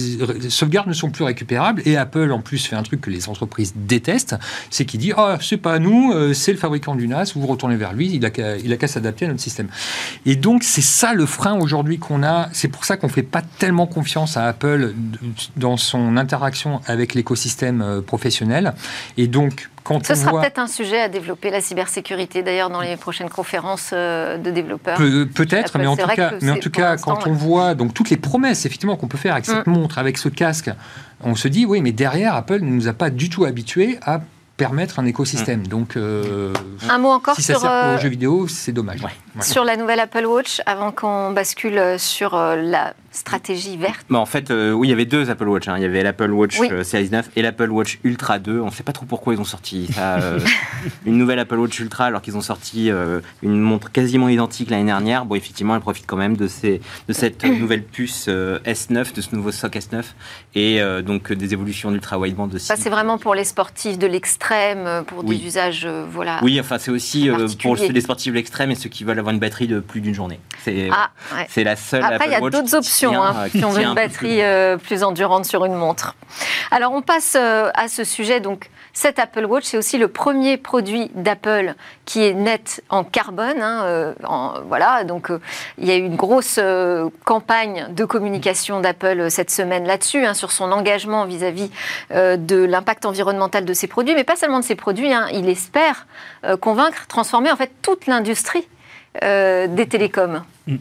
sauvegardes 0.48 0.88
ne 0.88 0.92
sont 0.92 1.10
plus 1.10 1.24
récupérables. 1.24 1.82
Et 1.84 1.96
Apple, 1.96 2.32
en 2.32 2.40
plus, 2.40 2.66
fait 2.66 2.76
un 2.76 2.82
truc 2.82 3.00
que 3.00 3.10
les 3.10 3.28
entreprises 3.28 3.74
détestent 3.76 4.36
c'est 4.70 4.84
qu'il 4.84 5.00
dit 5.00 5.12
Ah, 5.16 5.38
c'est 5.40 5.56
pas 5.56 5.78
nous, 5.78 6.12
euh, 6.12 6.32
c'est 6.34 6.52
le 6.52 6.58
fabricant 6.58 6.94
du 6.94 7.08
NAS, 7.08 7.32
vous 7.34 7.46
retournez 7.46 7.76
vers 7.76 7.92
lui, 7.92 8.10
il 8.14 8.24
a 8.24 8.30
qu'à 8.30 8.88
s'adapter 8.88 9.26
à 9.26 9.28
notre 9.28 9.40
système. 9.40 9.68
Et 10.26 10.36
donc, 10.36 10.62
c'est 10.62 10.82
ça 10.82 11.11
le 11.14 11.26
frein 11.26 11.54
aujourd'hui 11.54 11.98
qu'on 11.98 12.22
a. 12.22 12.48
C'est 12.52 12.68
pour 12.68 12.84
ça 12.84 12.96
qu'on 12.96 13.06
ne 13.06 13.12
fait 13.12 13.22
pas 13.22 13.42
tellement 13.58 13.86
confiance 13.86 14.36
à 14.36 14.46
Apple 14.46 14.94
dans 15.56 15.76
son 15.76 16.16
interaction 16.16 16.80
avec 16.86 17.14
l'écosystème 17.14 17.82
euh, 17.82 18.00
professionnel. 18.00 18.74
Et 19.16 19.26
donc, 19.26 19.70
quand 19.84 20.04
Ce 20.06 20.14
sera 20.14 20.40
peut-être 20.40 20.58
un 20.58 20.66
sujet 20.66 21.00
à 21.00 21.08
développer, 21.08 21.50
la 21.50 21.60
cybersécurité, 21.60 22.42
d'ailleurs, 22.42 22.70
dans 22.70 22.80
les 22.80 22.96
prochaines 22.96 23.28
conférences 23.28 23.90
euh, 23.92 24.38
de 24.38 24.50
développeurs. 24.50 24.98
peut-être, 24.98 25.78
mais 25.78 25.86
en 25.86 25.96
tout 25.96 26.08
cas, 26.08 26.32
mais 26.40 26.50
en 26.50 26.56
tout 26.56 26.70
cas 26.70 26.96
quand 26.96 27.26
on 27.26 27.32
voit 27.32 27.74
donc, 27.74 27.92
toutes 27.92 28.10
les 28.10 28.16
promesses, 28.16 28.64
effectivement, 28.64 28.96
qu'on 28.96 29.08
peut 29.08 29.18
faire 29.18 29.32
avec 29.32 29.46
cette 29.46 29.66
mm. 29.66 29.72
montre, 29.72 29.98
avec 29.98 30.18
ce 30.18 30.28
casque, 30.28 30.70
on 31.24 31.34
se 31.34 31.48
dit, 31.48 31.66
oui, 31.66 31.80
mais 31.80 31.92
derrière, 31.92 32.34
Apple 32.34 32.60
ne 32.60 32.70
nous 32.70 32.88
a 32.88 32.92
pas 32.92 33.10
du 33.10 33.28
tout 33.28 33.44
habitués 33.44 33.98
à 34.02 34.20
permettre 34.56 34.98
un 34.98 35.06
écosystème. 35.06 35.60
Mm. 35.60 35.66
Donc, 35.66 35.96
euh, 35.96 36.52
un 36.88 36.98
mot 36.98 37.10
encore 37.10 37.36
si 37.36 37.42
ça 37.42 37.54
sur 37.54 37.62
sert 37.62 37.70
aux 37.70 37.74
euh, 37.74 37.98
jeux 37.98 38.08
vidéo, 38.08 38.48
c'est 38.48 38.72
dommage. 38.72 39.00
Sur 39.40 39.64
la 39.64 39.76
nouvelle 39.76 40.00
Apple 40.00 40.26
Watch, 40.26 40.60
avant 40.66 40.92
qu'on 40.92 41.30
bascule 41.32 41.98
sur 41.98 42.36
la 42.36 42.94
stratégie 43.12 43.76
verte 43.76 44.06
En 44.12 44.26
fait, 44.26 44.50
oui, 44.50 44.88
il 44.88 44.90
y 44.90 44.92
avait 44.92 45.04
deux 45.04 45.30
Apple 45.30 45.48
Watch. 45.48 45.68
Hein. 45.68 45.74
Il 45.76 45.82
y 45.82 45.84
avait 45.84 46.02
l'Apple 46.02 46.30
Watch 46.30 46.58
Series 46.82 47.10
9 47.10 47.30
et 47.36 47.42
l'Apple 47.42 47.70
Watch 47.70 47.98
Ultra 48.04 48.38
2. 48.38 48.60
On 48.60 48.66
ne 48.66 48.70
sait 48.70 48.82
pas 48.82 48.92
trop 48.92 49.06
pourquoi 49.06 49.34
ils 49.34 49.40
ont 49.40 49.44
sorti 49.44 49.88
ça, 49.92 50.18
une 51.06 51.18
nouvelle 51.18 51.38
Apple 51.38 51.58
Watch 51.58 51.78
Ultra 51.78 52.06
alors 52.06 52.22
qu'ils 52.22 52.36
ont 52.36 52.42
sorti 52.42 52.90
une 53.42 53.60
montre 53.60 53.92
quasiment 53.92 54.28
identique 54.28 54.70
l'année 54.70 54.86
dernière. 54.86 55.24
Bon, 55.24 55.34
effectivement, 55.34 55.74
elle 55.74 55.80
profite 55.80 56.06
quand 56.06 56.16
même 56.16 56.36
de, 56.36 56.48
ces, 56.48 56.80
de 57.08 57.12
cette 57.12 57.44
nouvelle 57.60 57.84
puce 57.84 58.28
S9, 58.28 59.14
de 59.14 59.20
ce 59.20 59.34
nouveau 59.34 59.52
SOC 59.52 59.76
S9 59.76 60.02
et 60.54 60.80
donc 61.04 61.32
des 61.32 61.52
évolutions 61.52 61.90
d'ultra 61.90 62.18
wideband 62.18 62.48
de 62.48 62.58
Ça, 62.58 62.76
c'est 62.76 62.90
vraiment 62.90 63.18
pour 63.18 63.34
les 63.34 63.44
sportifs 63.44 63.98
de 63.98 64.06
l'extrême, 64.06 65.04
pour 65.06 65.24
des 65.24 65.44
usages, 65.44 65.86
voilà. 65.86 66.40
Oui, 66.42 66.58
enfin, 66.60 66.78
c'est 66.78 66.90
aussi 66.90 67.28
pour 67.62 67.76
les 67.76 68.00
sportifs 68.00 68.32
de 68.32 68.36
l'extrême 68.36 68.70
et 68.70 68.74
ceux 68.74 68.88
qui 68.88 69.04
veulent 69.04 69.18
avoir 69.18 69.34
une 69.34 69.40
batterie 69.40 69.68
de 69.68 69.80
plus 69.80 70.00
d'une 70.00 70.14
journée. 70.14 70.40
C'est 70.64 70.88
ah, 70.90 71.10
la 71.56 71.76
seule. 71.76 72.02
Après, 72.02 72.26
il 72.26 72.32
y 72.32 72.34
a 72.34 72.40
d'autres 72.40 72.74
options 72.74 73.01
hein, 73.04 73.48
qui, 73.50 73.64
ont 73.64 73.76
une 73.76 73.94
batterie 73.94 74.42
euh, 74.42 74.76
plus 74.76 75.02
endurante 75.02 75.44
sur 75.44 75.64
une 75.64 75.74
montre. 75.74 76.14
Alors, 76.70 76.92
on 76.92 77.02
passe 77.02 77.36
euh, 77.38 77.70
à 77.74 77.88
ce 77.88 78.04
sujet. 78.04 78.40
Donc, 78.40 78.70
cet 78.92 79.18
Apple 79.18 79.44
Watch, 79.44 79.64
c'est 79.64 79.78
aussi 79.78 79.98
le 79.98 80.08
premier 80.08 80.56
produit 80.56 81.10
d'Apple 81.14 81.74
qui 82.04 82.22
est 82.22 82.34
net 82.34 82.82
en 82.90 83.04
carbone. 83.04 83.60
Hein, 83.60 83.82
euh, 83.84 84.12
voilà, 84.66 85.04
donc 85.04 85.30
il 85.78 85.86
y 85.86 85.90
a 85.90 85.96
eu 85.96 86.04
une 86.04 86.16
grosse 86.16 86.60
campagne 87.24 87.86
de 87.90 88.04
communication 88.04 88.80
d'Apple 88.80 89.30
cette 89.30 89.50
semaine 89.50 89.86
là-dessus, 89.86 90.26
hein, 90.26 90.34
sur 90.34 90.52
son 90.52 90.70
engagement 90.72 91.24
vis-à-vis 91.24 91.70
de 92.10 92.64
l'impact 92.64 93.06
environnemental 93.06 93.64
de 93.64 93.72
ses 93.72 93.86
produits, 93.86 94.14
mais 94.14 94.24
pas 94.24 94.36
seulement 94.36 94.60
de 94.60 94.64
ses 94.64 94.76
produits. 94.76 95.10
il 95.32 95.48
espère 95.48 96.06
convaincre, 96.60 97.06
transformer 97.06 97.50
en 97.50 97.56
fait 97.56 97.70
toute 97.80 98.06
l'industrie 98.06 98.68
euh, 99.22 99.66
des 99.66 99.86
télécoms. 99.86 100.42
Mm. 100.66 100.76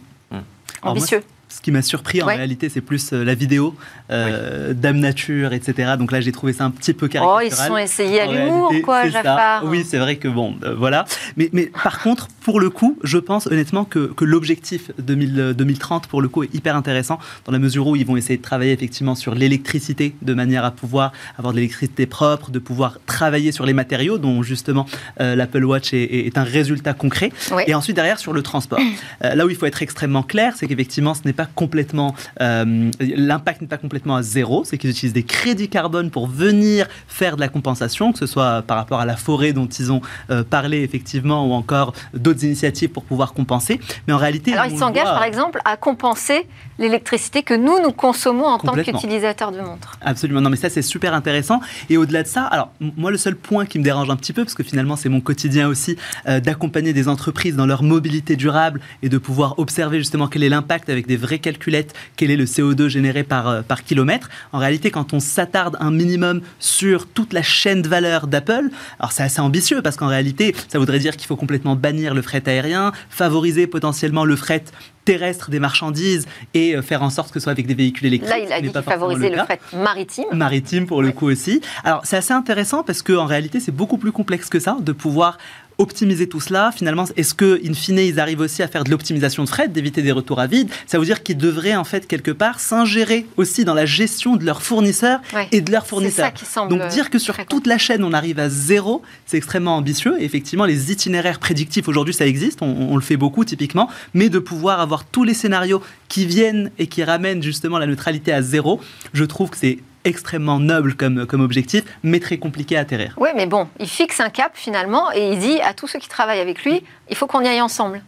Ambitieux 0.84 1.24
ce 1.52 1.60
qui 1.62 1.72
m'a 1.72 1.82
surpris 1.82 2.22
en 2.22 2.28
réalité, 2.28 2.70
c'est 2.70 2.82
plus 2.82 3.12
euh, 3.12 3.26
la 3.26 3.36
vidéo, 3.36 3.76
euh, 4.10 4.74
Dame 4.74 5.00
Nature, 5.00 5.52
etc. 5.54 5.94
Donc 6.00 6.12
là, 6.12 6.22
j'ai 6.22 6.32
trouvé 6.32 6.54
ça 6.54 6.64
un 6.64 6.72
petit 6.72 6.94
peu 6.94 7.08
caricatural. 7.08 7.44
Oh, 7.44 7.46
ils 7.46 7.68
sont 7.68 7.78
essayés 7.78 8.22
à 8.22 8.32
l'humour, 8.32 8.74
quoi, 8.84 9.10
Jafar. 9.10 9.66
Oui, 9.66 9.86
c'est 9.88 9.98
vrai 9.98 10.16
que 10.16 10.28
bon, 10.28 10.56
euh, 10.64 10.74
voilà. 10.76 11.06
Mais, 11.36 11.50
mais 11.52 11.66
par 11.84 12.02
contre, 12.02 12.30
pour 12.42 12.60
le 12.60 12.70
coup, 12.70 12.98
je 13.04 13.18
pense 13.18 13.48
honnêtement 13.48 13.84
que, 13.84 14.00
que 14.14 14.24
l'objectif 14.24 14.92
2030, 15.00 16.08
pour 16.08 16.22
le 16.22 16.30
coup, 16.30 16.44
est 16.44 16.54
hyper 16.56 16.76
intéressant 16.76 17.20
dans 17.46 17.52
la 17.52 17.60
mesure 17.60 17.88
où 17.88 17.96
ils 17.96 18.06
vont 18.06 18.16
essayer 18.16 18.38
de 18.38 18.42
travailler 18.42 18.72
effectivement 18.72 19.16
sur 19.16 19.36
l'électricité 19.36 20.16
de 20.22 20.34
manière 20.34 20.64
à 20.64 20.72
pouvoir 20.72 21.12
avoir 21.38 21.54
de 21.54 21.58
l'électricité 21.58 22.06
propre, 22.06 22.52
de 22.52 22.60
pouvoir 22.60 22.98
travailler 23.06 23.52
sur 23.52 23.66
les 23.66 23.74
matériaux, 23.74 24.18
dont 24.18 24.42
justement 24.42 24.86
l'Apple 25.20 25.66
Watch 25.66 25.94
est, 25.94 26.38
un 26.38 26.44
résultat 26.44 26.94
concret. 26.94 27.32
Et 27.68 27.74
ensuite, 27.74 27.96
derrière, 27.96 28.20
sur 28.20 28.34
le 28.34 28.42
transport. 28.42 28.80
là 29.20 29.46
où 29.46 29.50
il 29.50 29.56
faut 29.56 29.66
être 29.66 29.82
extrêmement 29.82 30.24
clair, 30.24 30.54
c'est 30.56 30.68
qu'effectivement, 30.68 31.14
ce 31.14 31.22
n'est 31.26 31.34
pas 31.34 31.41
complètement, 31.46 32.16
euh, 32.42 32.92
l'impact 33.00 33.62
n'est 33.62 33.68
pas 33.68 33.78
complètement 33.78 34.16
à 34.16 34.22
zéro, 34.22 34.64
c'est 34.64 34.78
qu'ils 34.78 34.90
utilisent 34.90 35.14
des 35.14 35.24
crédits 35.24 35.70
carbone 35.70 36.10
pour 36.12 36.28
venir 36.28 36.88
faire 37.08 37.36
de 37.36 37.42
la 37.42 37.50
compensation, 37.50 38.12
que 38.12 38.20
ce 38.20 38.28
soit 38.28 38.62
par 38.64 38.78
rapport 38.78 39.00
à 39.00 39.06
la 39.06 39.18
forêt 39.18 39.54
dont 39.54 39.68
ils 39.68 39.92
ont 39.92 40.02
euh, 40.30 40.44
parlé 40.44 40.82
effectivement, 40.82 41.48
ou 41.48 41.54
encore 41.54 41.94
d'autres 42.14 42.44
initiatives 42.44 42.90
pour 42.90 43.04
pouvoir 43.04 43.34
compenser. 43.34 43.80
Mais 44.08 44.14
en 44.14 44.18
réalité, 44.18 44.54
alors 44.54 44.66
ils 44.66 44.78
s'engagent 44.78 45.04
par 45.04 45.24
exemple 45.24 45.62
à 45.66 45.78
compenser 45.78 46.48
l'électricité 46.82 47.44
que 47.44 47.54
nous 47.54 47.80
nous 47.82 47.92
consommons 47.92 48.46
en 48.46 48.58
tant 48.58 48.74
qu'utilisateurs 48.74 49.52
de 49.52 49.62
montres. 49.62 49.98
Absolument, 50.02 50.42
non, 50.42 50.50
mais 50.50 50.58
ça 50.58 50.70
c'est 50.70 50.82
super 50.82 51.14
intéressant. 51.14 51.62
Et 51.90 51.98
au-delà 51.98 52.24
de 52.24 52.28
ça, 52.28 52.44
alors 52.44 52.72
moi 52.80 53.12
le 53.12 53.18
seul 53.18 53.36
point 53.36 53.66
qui 53.66 53.80
me 53.80 53.84
dérange 53.84 54.10
un 54.10 54.16
petit 54.16 54.34
peu, 54.34 54.44
parce 54.44 54.56
que 54.56 54.64
finalement 54.64 54.96
c'est 54.96 55.10
mon 55.10 55.22
quotidien 55.22 55.68
aussi, 55.68 55.96
euh, 56.28 56.40
d'accompagner 56.40 56.92
des 56.92 57.08
entreprises 57.08 57.56
dans 57.56 57.66
leur 57.66 57.84
mobilité 57.84 58.36
durable 58.36 58.82
et 59.04 59.10
de 59.10 59.18
pouvoir 59.18 59.60
observer 59.60 60.00
justement 60.00 60.28
quel 60.28 60.44
est 60.44 60.50
l'impact 60.50 60.90
avec 60.90 61.08
des 61.08 61.18
vrais 61.18 61.40
calculette 61.40 61.94
quel 62.16 62.32
est 62.32 62.36
le 62.36 62.46
CO2 62.46 62.88
généré 62.88 63.24
par, 63.24 63.48
euh, 63.48 63.62
par 63.62 63.84
kilomètre. 63.84 64.30
En 64.52 64.60
réalité, 64.60 64.92
quand 64.92 65.14
on 65.14 65.20
s'attarde 65.20 65.78
un 65.80 65.92
minimum 65.92 66.42
sur 66.60 67.08
toute 67.08 67.34
la 67.34 67.44
chaîne 67.44 67.82
de 67.82 67.88
valeur 67.88 68.28
d'Apple, 68.28 68.70
alors 69.00 69.12
c'est 69.12 69.24
assez 69.24 69.40
ambitieux 69.40 69.82
parce 69.82 69.96
qu'en 69.96 70.08
réalité, 70.08 70.56
ça 70.68 70.80
voudrait 70.80 71.00
dire 71.00 71.16
qu'il 71.18 71.28
faut 71.28 71.36
complètement 71.36 71.76
bannir 71.76 72.14
le 72.14 72.22
fret 72.22 72.44
aérien, 72.48 72.92
favoriser 73.10 73.68
potentiellement 73.68 74.26
le 74.26 74.36
fret 74.36 74.64
terrestre 75.06 75.50
des 75.50 75.60
marchandises 75.60 76.28
et 76.54 76.76
euh, 76.76 76.82
faire 76.82 77.04
en 77.04 77.10
sorte 77.10 77.32
que 77.32 77.40
ce 77.40 77.44
soit 77.44 77.52
avec 77.52 77.68
des 77.68 77.74
véhicules 77.74 78.08
électriques. 78.08 78.30
Là, 78.30 78.40
il 78.40 78.52
a 78.52 78.62
dit 78.62 78.72
favoriser 78.84 79.30
le, 79.30 79.38
fret 79.38 79.60
maritime. 79.74 80.26
Maritime, 80.32 80.86
pour 80.86 81.02
le 81.02 81.12
coup 81.12 81.28
aussi. 81.28 81.62
Alors, 81.84 82.02
c'est 82.04 82.18
assez 82.18 82.34
intéressant 82.34 82.84
parce 82.84 83.02
qu'en 83.02 83.26
réalité, 83.26 83.60
c'est 83.60 83.72
beaucoup 83.72 83.98
plus 83.98 84.12
complexe 84.12 84.50
que 84.50 84.60
ça 84.60 84.78
de 84.80 84.92
pouvoir 84.92 85.38
optimiser 85.78 86.28
tout 86.28 86.40
cela, 86.40 86.72
finalement, 86.76 87.06
est-ce 87.16 87.34
que, 87.34 87.60
in 87.68 87.74
fine, 87.74 88.00
ils 88.00 88.20
arrivent 88.20 88.42
aussi 88.42 88.62
à 88.64 88.68
faire 88.68 88.84
de 88.84 88.92
l'optimisation 88.92 89.44
de 89.44 89.50
fret, 89.50 89.68
d'éviter 89.68 90.02
des 90.02 90.12
retours 90.12 90.40
à 90.40 90.48
vide? 90.48 90.70
Ça 90.86 91.00
veut 91.00 91.06
dire 91.06 91.24
qu'ils 91.24 91.38
devraient, 91.38 91.76
en 91.76 91.84
fait, 91.84 92.08
quelque 92.08 92.32
part, 92.32 92.60
s'ingérer 92.60 93.26
aussi 93.38 93.66
dans 93.66 93.74
la 93.74 93.86
gestion 93.86 94.36
de 94.36 94.46
leurs 94.46 94.62
fournisseurs 94.62 95.22
et 95.52 95.62
de 95.62 95.72
leurs 95.72 95.88
fournisseurs. 95.88 96.28
Ça 96.28 96.32
qui 96.32 96.46
semble 96.46 96.70
Donc, 96.78 96.88
dire 96.90 97.10
que 97.10 97.20
sur 97.20 97.36
toute 97.48 97.68
la 97.68 97.78
chaîne, 97.78 98.04
on 98.04 98.14
arrive 98.14 98.40
à 98.40 98.50
zéro, 98.50 99.02
c'est 99.26 99.38
extrêmement 99.38 99.76
ambitieux. 99.76 100.16
Et 100.20 100.26
effectivement, 100.26 100.66
les 100.66 100.92
itinéraires 100.92 101.40
prédictifs, 101.40 101.88
aujourd'hui, 101.88 102.14
ça 102.14 102.26
existe, 102.26 102.62
on, 102.62 102.92
on, 102.92 102.96
le 102.96 103.02
fait 103.02 103.18
beaucoup, 103.18 103.46
typiquement, 103.46 103.90
mais 104.14 104.30
de 104.30 104.40
pouvoir 104.40 104.80
avoir 104.80 105.06
tous 105.06 105.24
les 105.24 105.34
scénarios 105.34 105.82
qui 106.08 106.26
viennent 106.26 106.72
et 106.78 106.88
qui 106.88 107.04
ramènent 107.04 107.42
justement 107.42 107.80
la 107.80 107.88
neutralité 107.88 108.32
à 108.32 108.42
zéro, 108.42 108.82
je 109.14 109.24
trouve 109.24 109.50
que 109.50 109.58
c'est 109.58 109.80
extrêmement 110.04 110.60
noble 110.60 110.96
comme, 110.96 111.26
comme 111.26 111.42
objectif, 111.42 111.84
mais 112.04 112.20
très 112.20 112.38
compliqué 112.38 112.78
à 112.78 112.82
atterrir. 112.82 113.16
Oui, 113.18 113.30
mais 113.36 113.46
bon, 113.46 113.68
il 113.80 113.88
fixe 113.88 114.20
un 114.20 114.30
cap 114.30 114.52
finalement 114.56 115.12
et 115.14 115.32
il 115.34 115.40
dit 115.40 115.62
à 115.62 115.74
tous 115.74 115.88
ceux 115.88 116.00
qui 116.00 116.10
travaillent 116.10 116.40
avec 116.40 116.64
lui, 116.64 116.84
il 117.10 117.16
faut 117.16 117.28
qu'on 117.28 117.42
y 117.42 117.48
aille 117.48 117.62
ensemble. 117.62 118.02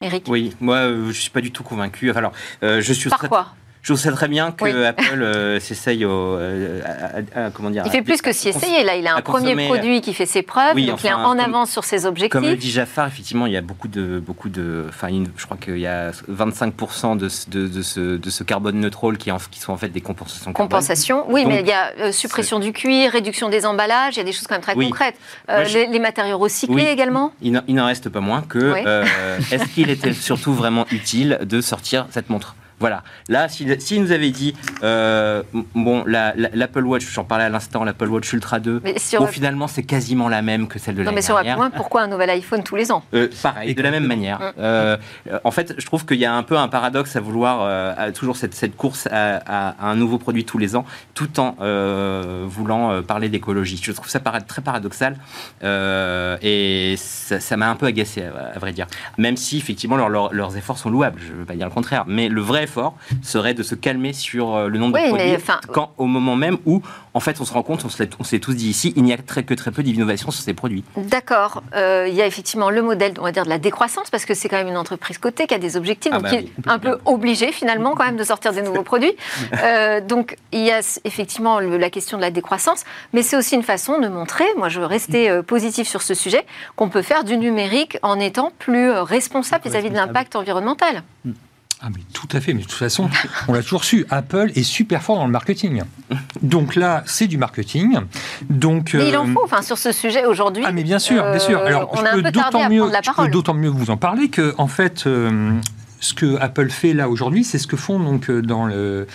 Eric 0.00 0.24
Oui, 0.28 0.54
moi 0.60 0.76
euh, 0.76 1.02
je 1.04 1.08
ne 1.08 1.12
suis 1.12 1.30
pas 1.30 1.40
du 1.40 1.50
tout 1.50 1.62
convaincu. 1.62 2.10
Alors, 2.10 2.32
euh, 2.62 2.80
je 2.82 2.92
suis 2.92 3.08
Par 3.08 3.20
quoi? 3.28 3.54
Je 3.84 3.92
sais 3.92 4.10
très 4.10 4.28
bien 4.28 4.50
que 4.50 4.84
Apple 4.84 5.22
euh, 5.22 5.60
s'essaye 5.60 6.04
euh, 6.04 6.80
à, 7.34 7.50
comment 7.50 7.68
dire. 7.68 7.82
Il 7.84 7.92
fait 7.92 8.00
plus 8.00 8.22
que 8.22 8.32
s'y 8.32 8.48
essayer. 8.48 8.82
Là, 8.82 8.96
il 8.96 9.06
a 9.06 9.14
un 9.14 9.20
premier 9.20 9.66
produit 9.66 10.00
qui 10.00 10.14
fait 10.14 10.24
ses 10.24 10.42
preuves, 10.42 10.74
donc 10.74 11.04
il 11.04 11.06
est 11.06 11.12
en 11.12 11.38
avance 11.38 11.70
sur 11.70 11.84
ses 11.84 12.06
objectifs. 12.06 12.32
Comme 12.32 12.46
le 12.48 12.56
dit 12.56 12.70
Jafar, 12.70 13.06
effectivement, 13.06 13.44
il 13.44 13.52
y 13.52 13.58
a 13.58 13.60
beaucoup 13.60 13.88
de, 13.88 14.18
beaucoup 14.18 14.48
de, 14.48 14.86
enfin, 14.88 15.08
je 15.36 15.44
crois 15.44 15.58
qu'il 15.58 15.78
y 15.78 15.86
a 15.86 16.12
25% 16.12 17.18
de, 17.18 17.28
de, 17.50 17.68
de, 17.68 17.82
ce, 17.82 18.16
de 18.16 18.30
ce 18.30 18.42
carbone 18.42 18.80
neutral 18.80 19.18
qui, 19.18 19.30
qui 19.50 19.60
sont 19.60 19.72
en 19.72 19.76
fait 19.76 19.90
des 19.90 20.00
compensations. 20.00 20.54
Compensation, 20.54 21.26
oui, 21.28 21.44
mais 21.44 21.60
il 21.60 21.68
y 21.68 21.72
a 21.72 21.92
euh, 21.98 22.12
suppression 22.12 22.58
du 22.58 22.72
cuir, 22.72 23.12
réduction 23.12 23.50
des 23.50 23.66
emballages, 23.66 24.14
il 24.14 24.18
y 24.18 24.22
a 24.22 24.24
des 24.24 24.32
choses 24.32 24.46
quand 24.46 24.54
même 24.54 24.62
très 24.62 24.74
concrètes. 24.74 25.16
les, 25.48 25.98
matériaux 25.98 26.38
recyclés 26.38 26.86
également. 26.86 27.32
Il 27.42 27.52
n'en 27.52 27.86
reste 27.86 28.08
pas 28.08 28.20
moins 28.20 28.40
que. 28.40 28.74
Est-ce 29.52 29.66
qu'il 29.74 29.90
était 29.90 30.14
surtout 30.14 30.54
vraiment 30.54 30.86
utile 30.90 31.38
de 31.44 31.60
sortir 31.60 32.06
cette 32.10 32.30
montre? 32.30 32.56
Voilà. 32.80 33.02
Là, 33.28 33.48
s'il 33.48 33.80
si, 33.80 33.98
nous 34.00 34.12
avait 34.12 34.30
dit, 34.30 34.54
euh, 34.82 35.42
bon, 35.74 36.04
l'Apple 36.06 36.84
Watch, 36.84 37.04
j'en 37.10 37.24
parlais 37.24 37.44
à 37.44 37.48
l'instant, 37.48 37.84
l'Apple 37.84 38.08
Watch 38.08 38.32
Ultra 38.32 38.58
2, 38.58 38.82
bon, 39.18 39.26
finalement, 39.26 39.68
c'est 39.68 39.84
quasiment 39.84 40.28
la 40.28 40.42
même 40.42 40.66
que 40.68 40.78
celle 40.78 40.96
de 40.96 41.02
l'année 41.02 41.20
dernière. 41.20 41.32
Non, 41.32 41.42
mais 41.44 41.46
sur 41.46 41.56
point, 41.56 41.70
pourquoi 41.70 42.02
un 42.02 42.08
nouvel 42.08 42.30
iPhone 42.30 42.62
tous 42.62 42.76
les 42.76 42.90
ans? 42.90 43.04
Euh, 43.14 43.28
Pareil, 43.42 43.74
de 43.74 43.82
la 43.82 43.90
même 43.90 44.06
manière. 44.06 44.40
Mm. 44.40 44.52
Euh, 44.58 44.96
en 45.44 45.50
fait, 45.50 45.74
je 45.78 45.86
trouve 45.86 46.04
qu'il 46.04 46.18
y 46.18 46.24
a 46.24 46.34
un 46.34 46.42
peu 46.42 46.58
un 46.58 46.68
paradoxe 46.68 47.16
à 47.16 47.20
vouloir 47.20 48.12
toujours 48.12 48.36
cette, 48.36 48.54
cette 48.54 48.76
course 48.76 49.08
à, 49.10 49.74
un 49.80 49.94
nouveau 49.94 50.18
produit 50.18 50.44
tous 50.44 50.58
les 50.58 50.76
ans, 50.76 50.84
tout 51.14 51.40
en 51.40 51.56
voulant 52.46 53.02
parler 53.02 53.28
d'écologie. 53.28 53.80
Je 53.82 53.92
trouve 53.92 54.08
ça 54.08 54.20
très 54.20 54.62
paradoxal 54.62 55.16
et 55.62 56.94
ça 56.98 57.56
m'a 57.56 57.70
un 57.70 57.76
peu 57.76 57.86
agacé, 57.86 58.24
à, 58.24 58.58
vrai 58.58 58.72
dire. 58.72 58.86
Même 59.18 59.36
si, 59.36 59.58
effectivement, 59.58 59.96
leurs 59.96 60.56
efforts 60.56 60.78
sont 60.78 60.90
louables, 60.90 61.20
je 61.24 61.32
ne 61.32 61.38
veux 61.38 61.44
pas 61.44 61.54
dire 61.54 61.66
le 61.66 61.72
contraire, 61.72 62.04
mais 62.06 62.28
le 62.28 62.40
vrai 62.40 62.63
effort 62.64 62.96
serait 63.22 63.54
de 63.54 63.62
se 63.62 63.74
calmer 63.74 64.12
sur 64.12 64.54
euh, 64.54 64.68
le 64.68 64.78
nombre 64.78 64.98
de 64.98 65.08
produits, 65.08 65.36
quand 65.72 65.92
au 65.98 66.06
moment 66.06 66.36
même 66.36 66.58
où, 66.66 66.82
en 67.14 67.20
fait, 67.20 67.40
on 67.40 67.44
se 67.44 67.52
rend 67.52 67.62
compte, 67.62 67.84
on 67.84 68.24
s'est 68.24 68.38
tous 68.38 68.54
dit 68.54 68.68
ici, 68.68 68.92
il 68.96 69.04
n'y 69.04 69.12
a 69.12 69.16
très, 69.16 69.44
que 69.44 69.54
très 69.54 69.70
peu 69.70 69.82
d'innovation 69.82 70.30
sur 70.30 70.42
ces 70.42 70.54
produits. 70.54 70.84
D'accord. 70.96 71.62
Euh, 71.74 72.06
il 72.08 72.14
y 72.14 72.22
a 72.22 72.26
effectivement 72.26 72.70
le 72.70 72.82
modèle, 72.82 73.14
on 73.18 73.22
va 73.22 73.32
dire, 73.32 73.44
de 73.44 73.48
la 73.48 73.58
décroissance, 73.58 74.10
parce 74.10 74.24
que 74.24 74.34
c'est 74.34 74.48
quand 74.48 74.56
même 74.56 74.68
une 74.68 74.76
entreprise 74.76 75.18
cotée 75.18 75.46
qui 75.46 75.54
a 75.54 75.58
des 75.58 75.76
objectifs, 75.76 76.12
ah 76.12 76.16
donc 76.16 76.24
bah 76.24 76.30
qui 76.30 76.36
est 76.36 76.48
un 76.66 76.78
peu 76.78 76.98
obligée 77.04 77.52
finalement 77.52 77.94
quand 77.94 78.04
même 78.04 78.16
de 78.16 78.24
sortir 78.24 78.52
des 78.52 78.62
nouveaux 78.62 78.82
produits. 78.82 79.14
Euh, 79.62 80.00
donc 80.00 80.36
il 80.52 80.60
y 80.60 80.70
a 80.70 80.80
effectivement 81.04 81.60
la 81.60 81.90
question 81.90 82.16
de 82.16 82.22
la 82.22 82.30
décroissance, 82.30 82.84
mais 83.12 83.22
c'est 83.22 83.36
aussi 83.36 83.54
une 83.54 83.62
façon 83.62 84.00
de 84.00 84.08
montrer, 84.08 84.44
moi 84.56 84.68
je 84.68 84.80
veux 84.80 84.86
rester 84.86 85.42
positif 85.42 85.88
sur 85.88 86.02
ce 86.02 86.12
sujet, 86.12 86.44
qu'on 86.76 86.88
peut 86.88 87.02
faire 87.02 87.24
du 87.24 87.36
numérique 87.36 87.98
en 88.02 88.18
étant 88.18 88.52
plus 88.58 88.90
responsable 88.90 89.64
vis-à-vis 89.68 89.90
de 89.90 89.94
l'impact 89.94 90.36
environnemental. 90.36 91.02
Mm. 91.24 91.32
Ah 91.80 91.88
mais 91.94 92.02
tout 92.12 92.28
à 92.32 92.40
fait, 92.40 92.54
mais 92.54 92.62
de 92.62 92.66
toute 92.66 92.78
façon, 92.78 93.10
on 93.48 93.52
l'a 93.52 93.62
toujours 93.62 93.84
su, 93.84 94.06
Apple 94.08 94.50
est 94.54 94.62
super 94.62 95.02
fort 95.02 95.16
dans 95.16 95.26
le 95.26 95.32
marketing. 95.32 95.82
Donc 96.40 96.76
là, 96.76 97.02
c'est 97.06 97.26
du 97.26 97.36
marketing. 97.36 97.98
Donc, 98.48 98.94
mais 98.94 99.08
il 99.08 99.16
en 99.16 99.28
euh, 99.28 99.32
faut, 99.32 99.42
enfin, 99.44 99.60
sur 99.60 99.76
ce 99.76 99.92
sujet 99.92 100.24
aujourd'hui. 100.24 100.64
Ah 100.66 100.72
mais 100.72 100.82
bien 100.82 100.98
sûr, 100.98 101.22
bien 101.22 101.38
sûr. 101.38 101.58
Alors, 101.58 101.90
on 101.92 101.96
je 101.96 102.12
peux 102.12 102.22
d'autant 102.22 102.70
mieux, 102.70 103.30
d'autant 103.30 103.54
mieux 103.54 103.68
vous 103.68 103.90
en 103.90 103.96
parler 103.96 104.28
que, 104.28 104.54
en 104.56 104.68
fait, 104.68 105.06
euh, 105.06 105.52
ce 106.00 106.14
que 106.14 106.36
Apple 106.40 106.70
fait 106.70 106.94
là 106.94 107.08
aujourd'hui, 107.08 107.44
c'est 107.44 107.58
ce 107.58 107.66
que 107.66 107.76
font 107.76 107.98
donc 107.98 108.30
euh, 108.30 108.40
dans 108.40 108.66
le 108.66 109.06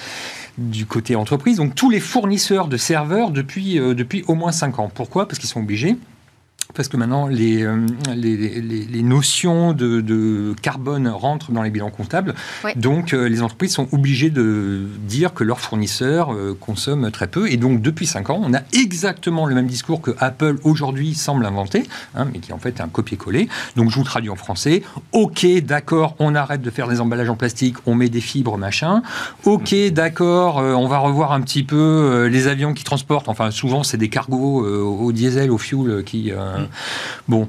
du 0.57 0.85
côté 0.85 1.15
entreprise, 1.15 1.55
donc 1.55 1.73
tous 1.73 1.89
les 1.89 2.01
fournisseurs 2.01 2.67
de 2.67 2.75
serveurs 2.75 3.31
depuis, 3.31 3.75
depuis 3.75 4.25
au 4.27 4.35
moins 4.35 4.51
5 4.51 4.79
ans. 4.79 4.91
Pourquoi? 4.93 5.25
Parce 5.25 5.39
qu'ils 5.39 5.47
sont 5.47 5.61
obligés 5.61 5.95
parce 6.75 6.87
que 6.87 6.97
maintenant 6.97 7.27
les, 7.27 7.63
euh, 7.63 7.85
les, 8.15 9.01
notions 9.01 9.73
de, 9.73 10.53
carbone 10.61 11.07
rentrent 11.07 11.51
dans 11.51 11.63
les 11.63 11.71
bilans 11.71 11.89
comptables. 11.89 12.35
Donc 12.75 13.13
euh, 13.13 13.27
les 13.27 13.41
entreprises 13.41 13.73
sont 13.73 13.87
obligées 13.91 14.29
de 14.29 14.87
dire 15.01 15.33
que 15.33 15.43
leurs 15.43 15.59
fournisseurs 15.59 16.31
euh, 16.31 16.55
consomment 16.59 17.09
très 17.09 17.27
peu. 17.27 17.51
Et 17.51 17.57
donc 17.57 17.81
depuis 17.81 18.05
5 18.05 18.29
ans, 18.29 18.41
on 18.43 18.53
a 18.53 18.61
exactement 18.73 19.47
le 19.47 19.55
même 19.55 19.65
discours 19.65 19.99
que 19.99 20.11
Apple 20.19 20.57
aujourd'hui 20.63 21.15
semble 21.15 21.45
inventer, 21.45 21.83
hein, 22.15 22.27
mais 22.31 22.39
qui 22.39 22.53
en 22.53 22.59
fait 22.59 22.77
est 22.77 22.81
un 22.81 22.87
copier-coller. 22.87 23.49
Donc 23.75 23.89
je 23.89 23.95
vous 23.95 24.03
traduis 24.03 24.29
en 24.29 24.35
français. 24.35 24.83
Ok, 25.11 25.45
d'accord, 25.63 26.15
on 26.19 26.35
arrête 26.35 26.61
de 26.61 26.69
faire 26.69 26.87
des 26.87 27.01
emballages 27.01 27.29
en 27.29 27.35
plastique, 27.35 27.77
on 27.87 27.95
met 27.95 28.09
des 28.09 28.21
fibres, 28.21 28.57
machin. 28.57 29.01
Ok, 29.43 29.75
d'accord, 29.91 30.57
on 30.57 30.87
va 30.87 30.99
revoir 30.99 31.31
un 31.31 31.41
petit 31.41 31.63
peu 31.63 32.27
les 32.31 32.47
avions 32.47 32.73
qui 32.73 32.83
transportent. 32.83 33.27
Enfin, 33.27 33.49
souvent 33.49 33.83
c'est 33.83 33.97
des 33.97 34.09
cargos 34.09 34.65
au 34.65 35.11
diesel, 35.11 35.49
au 35.51 35.57
fuel 35.57 36.03
qui 36.03 36.31
Bon, 37.27 37.47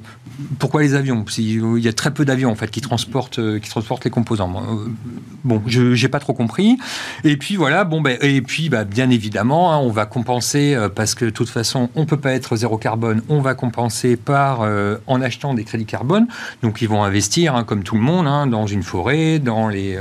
pourquoi 0.58 0.82
les 0.82 0.94
avions? 0.94 1.24
Il 1.38 1.78
y 1.78 1.88
a 1.88 1.92
très 1.92 2.12
peu 2.12 2.24
d'avions 2.24 2.50
en 2.50 2.54
fait 2.54 2.70
qui 2.70 2.80
transportent, 2.80 3.38
euh, 3.38 3.58
qui 3.58 3.68
transportent 3.68 4.04
les 4.04 4.10
composants. 4.10 4.52
Euh, 4.56 4.88
bon, 5.44 5.62
je 5.66 6.00
n'ai 6.00 6.08
pas 6.08 6.20
trop 6.20 6.32
compris. 6.32 6.78
Et 7.24 7.36
puis 7.36 7.56
voilà, 7.56 7.84
bon, 7.84 8.00
ben, 8.00 8.16
et 8.20 8.40
puis 8.42 8.68
bah, 8.68 8.84
bien 8.84 9.10
évidemment, 9.10 9.72
hein, 9.72 9.78
on 9.78 9.90
va 9.90 10.06
compenser 10.06 10.74
euh, 10.74 10.88
parce 10.88 11.14
que 11.14 11.26
de 11.26 11.30
toute 11.30 11.48
façon, 11.48 11.90
on 11.94 12.06
peut 12.06 12.16
pas 12.16 12.32
être 12.32 12.56
zéro 12.56 12.78
carbone. 12.78 13.22
On 13.28 13.40
va 13.40 13.54
compenser 13.54 14.16
par 14.16 14.60
en 15.06 15.22
achetant 15.22 15.54
des 15.54 15.64
crédits 15.64 15.86
carbone. 15.86 16.26
Donc 16.62 16.82
ils 16.82 16.88
vont 16.88 17.02
investir, 17.02 17.54
hein, 17.54 17.64
comme 17.64 17.82
tout 17.82 17.94
le 17.94 18.00
monde, 18.00 18.26
hein, 18.26 18.46
dans 18.46 18.66
une 18.66 18.82
forêt, 18.82 19.38
dans 19.38 19.68
les, 19.68 19.98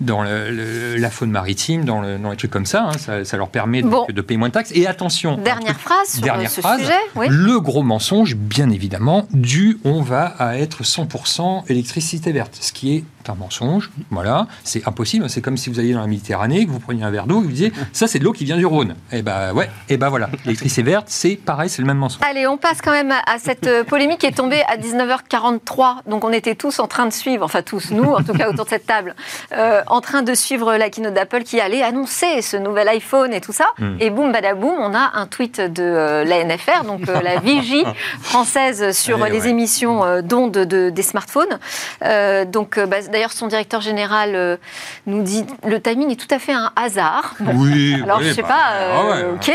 dans 0.00 0.22
la 0.22 1.10
faune 1.10 1.30
maritime, 1.30 1.84
dans, 1.84 2.02
les 2.02 2.36
trucs 2.36 2.50
comme 2.50 2.66
ça. 2.66 2.90
Ça, 2.98 3.36
leur 3.36 3.48
permet 3.48 3.82
de, 3.82 4.20
payer 4.20 4.38
moins 4.38 4.48
de 4.48 4.54
taxes. 4.54 4.72
Et 4.74 4.86
attention. 4.86 5.36
Dernière 5.36 5.78
phrase 5.78 6.08
sur 6.08 6.22
dernière 6.22 6.50
ce 6.50 6.62
sujet. 6.62 6.92
Oui. 7.16 7.26
Le 7.30 7.60
gros 7.60 7.82
mensonge, 7.82 8.36
bien 8.52 8.68
évidemment, 8.68 9.26
du 9.32 9.78
on 9.82 10.02
va 10.02 10.26
à 10.26 10.58
être 10.58 10.82
100% 10.82 11.70
électricité 11.70 12.32
verte, 12.32 12.58
ce 12.60 12.70
qui 12.74 12.96
est 12.96 13.04
un 13.28 13.34
mensonge. 13.34 13.90
Voilà, 14.10 14.46
c'est 14.64 14.86
impossible. 14.86 15.28
C'est 15.28 15.40
comme 15.40 15.56
si 15.56 15.70
vous 15.70 15.78
alliez 15.78 15.92
dans 15.92 16.00
la 16.00 16.06
Méditerranée, 16.06 16.66
que 16.66 16.70
vous 16.70 16.80
preniez 16.80 17.04
un 17.04 17.10
verre 17.10 17.26
d'eau, 17.26 17.40
et 17.40 17.44
vous 17.44 17.50
disiez 17.50 17.72
ça 17.92 18.06
c'est 18.06 18.18
de 18.18 18.24
l'eau 18.24 18.32
qui 18.32 18.44
vient 18.44 18.56
du 18.56 18.66
Rhône. 18.66 18.94
Et 19.10 19.18
eh 19.18 19.22
ben 19.22 19.52
ouais, 19.52 19.66
et 19.88 19.94
eh 19.94 19.96
ben 19.96 20.08
voilà, 20.08 20.28
l'électricité 20.44 20.82
verte, 20.82 21.06
c'est 21.08 21.36
pareil, 21.36 21.68
c'est 21.68 21.82
le 21.82 21.86
même 21.86 21.98
mensonge. 21.98 22.22
Allez, 22.28 22.46
on 22.46 22.56
passe 22.56 22.80
quand 22.82 22.92
même 22.92 23.12
à 23.12 23.38
cette 23.38 23.66
euh, 23.66 23.84
polémique 23.84 24.18
qui 24.18 24.26
est 24.26 24.36
tombée 24.36 24.62
à 24.68 24.76
19h43. 24.76 26.02
Donc 26.06 26.24
on 26.24 26.32
était 26.32 26.54
tous 26.54 26.78
en 26.78 26.86
train 26.86 27.06
de 27.06 27.12
suivre, 27.12 27.44
enfin 27.44 27.62
tous 27.62 27.90
nous, 27.90 28.04
en 28.04 28.22
tout 28.22 28.32
cas 28.32 28.48
autour 28.48 28.64
de 28.64 28.70
cette 28.70 28.86
table, 28.86 29.14
euh, 29.52 29.82
en 29.86 30.00
train 30.00 30.22
de 30.22 30.34
suivre 30.34 30.76
la 30.76 30.90
keynote 30.90 31.14
d'Apple 31.14 31.42
qui 31.42 31.60
allait 31.60 31.82
annoncer 31.82 32.42
ce 32.42 32.56
nouvel 32.56 32.88
iPhone 32.88 33.32
et 33.32 33.40
tout 33.40 33.52
ça. 33.52 33.66
Hmm. 33.78 33.96
Et 34.00 34.10
boum 34.10 34.32
badaboum, 34.32 34.74
on 34.78 34.94
a 34.94 35.12
un 35.14 35.26
tweet 35.26 35.60
de 35.60 35.82
euh, 35.82 36.24
la 36.24 36.44
NFR, 36.44 36.84
donc 36.84 37.06
la 37.06 37.38
vigie 37.40 37.84
française 38.20 38.92
sur 38.92 39.24
les 39.26 39.48
émissions 39.48 40.22
d'ondes 40.22 40.52
de, 40.52 40.90
des 40.90 41.02
smartphones. 41.02 41.58
donc 42.46 42.78
bah, 42.78 42.96
d'ailleurs, 43.12 43.32
son 43.32 43.46
directeur 43.46 43.80
général 43.80 44.34
euh, 44.34 44.56
nous 45.06 45.22
dit 45.22 45.44
le 45.64 45.80
timing 45.80 46.10
est 46.10 46.16
tout 46.16 46.32
à 46.34 46.40
fait 46.40 46.52
un 46.52 46.72
hasard. 46.74 47.34
Oui. 47.54 48.00
Alors, 48.02 48.22
je 48.22 48.32
sais 48.32 48.42
bah, 48.42 48.48
pas. 48.48 48.72
Euh, 48.76 49.34
ok. 49.34 49.52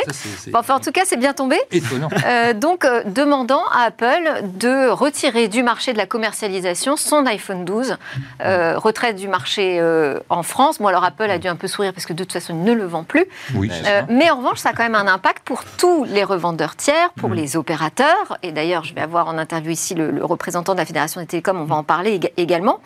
enfin, 0.53 0.75
en 0.75 0.79
tout 0.79 0.91
cas, 0.91 1.01
c'est 1.03 1.17
bien 1.17 1.33
tombé. 1.33 1.57
Étonnant. 1.71 2.09
Euh, 2.25 2.53
donc, 2.53 2.85
demandant 3.05 3.63
à 3.71 3.85
Apple 3.87 4.43
de 4.43 4.87
retirer 4.87 5.47
du 5.47 5.63
marché 5.63 5.93
de 5.93 5.97
la 5.97 6.05
commercialisation 6.05 6.95
son 6.95 7.25
iPhone 7.25 7.65
12, 7.65 7.97
retraite 8.39 9.15
du 9.15 9.27
marché 9.27 9.81
en 10.29 10.43
France. 10.43 10.77
Bon, 10.77 10.87
alors 10.87 11.03
Apple 11.03 11.29
a 11.29 11.39
dû 11.39 11.47
un 11.47 11.55
peu 11.55 11.67
sourire 11.67 11.91
parce 11.91 12.05
que 12.05 12.13
de 12.13 12.23
toute 12.23 12.33
façon, 12.33 12.53
il 12.53 12.63
ne 12.63 12.73
le 12.73 12.85
vend 12.85 13.03
plus. 13.03 13.25
Oui. 13.55 13.71
mais 14.09 14.29
en 14.29 14.37
revanche, 14.37 14.59
ça 14.59 14.69
a 14.69 14.73
quand 14.73 14.83
même 14.83 14.95
un 14.95 15.07
impact 15.07 15.43
pour 15.43 15.63
tous 15.63 16.03
les 16.03 16.23
revendeurs 16.23 16.75
tiers, 16.75 17.09
pour 17.15 17.29
mm. 17.29 17.33
les 17.33 17.57
opérateurs. 17.57 18.37
Et 18.43 18.51
d'ailleurs, 18.51 18.83
je 18.83 18.93
vais 18.93 19.01
avoir 19.01 19.27
en 19.27 19.37
interview 19.37 19.71
ici 19.71 19.95
le, 19.95 20.11
le 20.11 20.23
représentant 20.23 20.73
de 20.73 20.79
la 20.79 20.85
Fédération 20.85 21.19
des 21.19 21.27
télécoms. 21.27 21.57
On 21.57 21.65
va 21.65 21.75
en 21.75 21.83
parler 21.83 22.19
également 22.37 22.79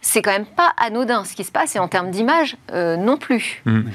c'est 0.00 0.22
quand 0.22 0.32
même 0.32 0.46
pas 0.46 0.72
anodin 0.76 1.24
ce 1.24 1.34
qui 1.34 1.44
se 1.44 1.52
passe 1.52 1.76
et 1.76 1.78
en 1.78 1.88
termes 1.88 2.10
d'image 2.10 2.56
euh, 2.72 2.96
non 2.96 3.16
plus. 3.16 3.62
Mm. 3.64 3.90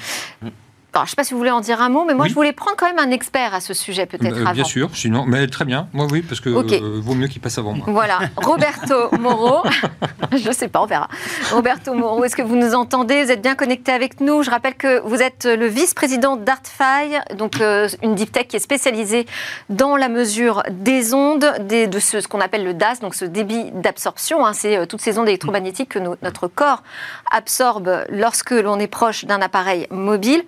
Je 1.00 1.02
ne 1.02 1.10
sais 1.10 1.16
pas 1.16 1.24
si 1.24 1.34
vous 1.34 1.40
voulez 1.40 1.52
en 1.52 1.62
dire 1.62 1.82
un 1.82 1.90
mot, 1.90 2.06
mais 2.06 2.14
moi, 2.14 2.28
je 2.28 2.34
voulais 2.34 2.54
prendre 2.54 2.78
quand 2.78 2.88
même 2.88 3.00
un 3.00 3.12
expert 3.12 3.54
à 3.54 3.60
ce 3.60 3.74
sujet, 3.74 4.06
peut-être 4.06 4.38
euh, 4.38 4.52
Bien 4.54 4.64
sûr, 4.64 4.90
sinon, 4.94 5.26
mais 5.26 5.48
très 5.48 5.66
bien. 5.66 5.88
Moi, 5.94 6.08
oui, 6.10 6.22
parce 6.22 6.40
que 6.40 6.50
euh, 6.50 7.00
vaut 7.02 7.16
mieux 7.16 7.28
qu'il 7.28 7.42
passe 7.42 7.58
avant 7.58 7.74
moi. 7.74 7.86
Voilà, 7.90 8.20
Roberto 8.38 9.10
Moro. 9.20 9.64
je 10.32 10.48
ne 10.48 10.54
sais 10.54 10.68
pas, 10.68 10.82
on 10.82 10.86
verra. 10.86 11.10
Roberto 11.52 11.94
Moro, 11.94 12.24
est-ce 12.24 12.36
que 12.36 12.42
vous 12.42 12.56
nous 12.56 12.74
entendez? 12.74 13.26
Vous 13.26 13.32
êtes 13.32 13.42
bien 13.42 13.56
connecté 13.56 13.92
avec 13.92 14.22
nous? 14.22 14.44
Je 14.44 14.50
rappelle 14.50 14.76
que 14.76 15.02
vous 15.02 15.22
êtes 15.22 15.46
le 15.46 15.68
vice-président 15.68 16.38
d'ArtFi, 16.38 17.36
donc 17.38 17.60
euh, 17.60 17.90
une 18.02 18.16
deep 18.16 18.32
tech 18.32 18.48
qui 18.48 18.56
est 18.56 18.60
spécialisée 18.60 19.26
dans 19.70 19.98
la 19.98 20.08
mesure 20.08 20.64
des 20.70 21.14
ondes, 21.14 21.46
de 21.68 22.00
ce, 22.00 22.26
qu'on 22.28 22.42
appelle 22.42 22.64
le 22.64 22.74
DAS, 22.74 23.00
donc 23.02 23.16
ce 23.16 23.26
débit 23.26 23.72
d'absorption. 23.72 24.46
Hein. 24.46 24.54
C'est 24.54 24.88
toutes 24.88 25.02
ces 25.02 25.20
ondes 25.20 25.28
électromagnétiques 25.28 25.90
que 25.90 26.00
notre 26.00 26.48
corps 26.48 26.84
absorbe 27.32 28.06
lorsque 28.10 28.52
l'on 28.52 28.80
est 28.80 28.88
proche 28.88 29.26
d'un 29.26 29.42
appareil 29.42 29.88
mobile. 29.92 30.44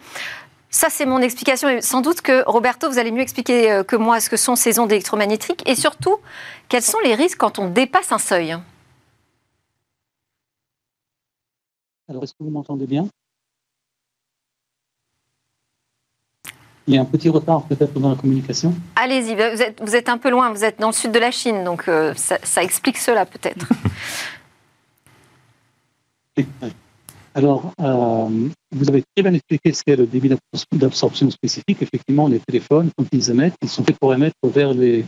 Ça, 0.70 0.88
c'est 0.90 1.06
mon 1.06 1.20
explication. 1.20 1.70
Et 1.70 1.82
sans 1.82 2.02
doute 2.02 2.22
que, 2.22 2.44
Roberto, 2.46 2.90
vous 2.90 3.00
allez 3.00 3.12
mieux 3.12 3.22
expliquer 3.22 3.72
euh, 3.72 3.84
que 3.84 3.96
moi 3.96 4.20
ce 4.20 4.30
que 4.30 4.38
sont 4.38 4.56
ces 4.56 4.80
ondes 4.80 4.92
électromagnétiques 4.92 5.68
et 5.68 5.76
surtout, 5.76 6.18
quels 6.68 6.84
sont 6.84 7.00
les 7.04 7.16
risques 7.16 7.38
quand 7.38 7.60
on 7.60 7.70
dépasse 7.70 8.12
un 8.12 8.18
seuil 8.18 8.58
Alors, 12.10 12.24
est-ce 12.24 12.34
que 12.34 12.44
vous 12.44 12.50
m'entendez 12.50 12.86
bien? 12.86 13.08
Il 16.88 16.96
y 16.96 16.98
a 16.98 17.02
un 17.02 17.06
petit 17.06 17.28
retard 17.28 17.64
peut-être 17.64 18.00
dans 18.00 18.12
la 18.12 18.16
communication. 18.16 18.74
Allez-y, 18.96 19.36
vous 19.36 19.42
êtes, 19.42 19.82
vous 19.82 19.96
êtes, 19.96 20.08
un 20.08 20.18
peu 20.18 20.30
loin, 20.30 20.52
vous 20.52 20.64
êtes 20.64 20.80
dans 20.80 20.88
le 20.88 20.94
sud 20.94 21.12
de 21.12 21.20
la 21.20 21.32
Chine, 21.32 21.66
donc 21.66 21.90
euh, 21.90 22.14
ça, 22.16 22.38
ça, 22.44 22.64
explique 22.64 22.98
cela 22.98 23.26
peut-être. 23.26 23.68
Alors, 27.38 27.72
euh, 27.80 28.50
vous 28.72 28.90
avez 28.90 29.04
très 29.16 29.22
bien 29.22 29.32
expliqué 29.32 29.72
ce 29.72 29.84
qu'est 29.86 29.96
le 29.96 30.08
débit 30.08 30.32
d'absorption 30.72 31.30
spécifique. 31.30 31.80
Effectivement, 31.80 32.28
les 32.28 32.40
téléphones, 32.40 32.90
quand 32.98 33.06
ils 33.12 33.30
émettent, 33.30 33.54
ils 33.62 33.70
sont 33.70 33.84
faits 33.84 33.96
pour 34.00 34.12
émettre 34.12 34.36
vers 34.44 34.74
les 34.74 35.06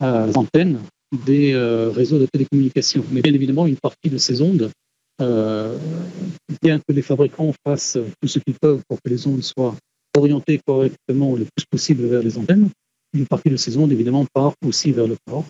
euh, 0.00 0.32
antennes 0.36 0.78
des 1.26 1.52
euh, 1.52 1.90
réseaux 1.90 2.20
de 2.20 2.26
télécommunications. 2.26 3.04
Mais 3.10 3.22
bien 3.22 3.34
évidemment, 3.34 3.66
une 3.66 3.76
partie 3.76 4.08
de 4.08 4.18
ces 4.18 4.40
ondes, 4.40 4.70
bien 5.18 6.78
que 6.78 6.92
les 6.92 7.02
fabricants 7.02 7.52
fassent 7.66 7.98
tout 8.20 8.28
ce 8.28 8.38
qu'ils 8.38 8.54
peuvent 8.54 8.82
pour 8.88 8.98
que 9.02 9.10
les 9.10 9.26
ondes 9.26 9.42
soient 9.42 9.74
orientées 10.16 10.60
correctement 10.64 11.34
le 11.34 11.44
plus 11.56 11.66
possible 11.68 12.06
vers 12.06 12.22
les 12.22 12.38
antennes, 12.38 12.70
une 13.14 13.26
partie 13.26 13.50
de 13.50 13.56
ces 13.56 13.76
ondes, 13.76 13.90
évidemment, 13.90 14.24
part 14.32 14.54
aussi 14.64 14.92
vers 14.92 15.08
le 15.08 15.16
corps. 15.26 15.44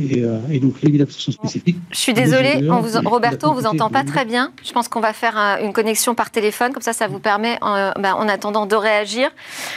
Euh, 0.00 0.40
et, 0.50 0.60
donc 0.60 0.74
l'absorption 0.82 1.32
spécifique. 1.32 1.76
Je 1.90 1.98
suis 1.98 2.14
désolée, 2.14 2.68
on 2.70 2.80
vous, 2.80 3.08
Roberto, 3.08 3.48
on 3.48 3.54
vous 3.54 3.66
entend 3.66 3.90
pas 3.90 4.04
très 4.04 4.24
bien. 4.24 4.52
Je 4.64 4.72
pense 4.72 4.88
qu'on 4.88 5.00
va 5.00 5.12
faire 5.12 5.36
une 5.62 5.72
connexion 5.72 6.14
par 6.14 6.30
téléphone, 6.30 6.72
comme 6.72 6.82
ça, 6.82 6.92
ça 6.92 7.06
vous 7.06 7.18
permet, 7.18 7.58
en, 7.60 7.92
ben, 7.98 8.14
en 8.14 8.28
attendant, 8.28 8.66
de 8.66 8.76
réagir. 8.76 9.30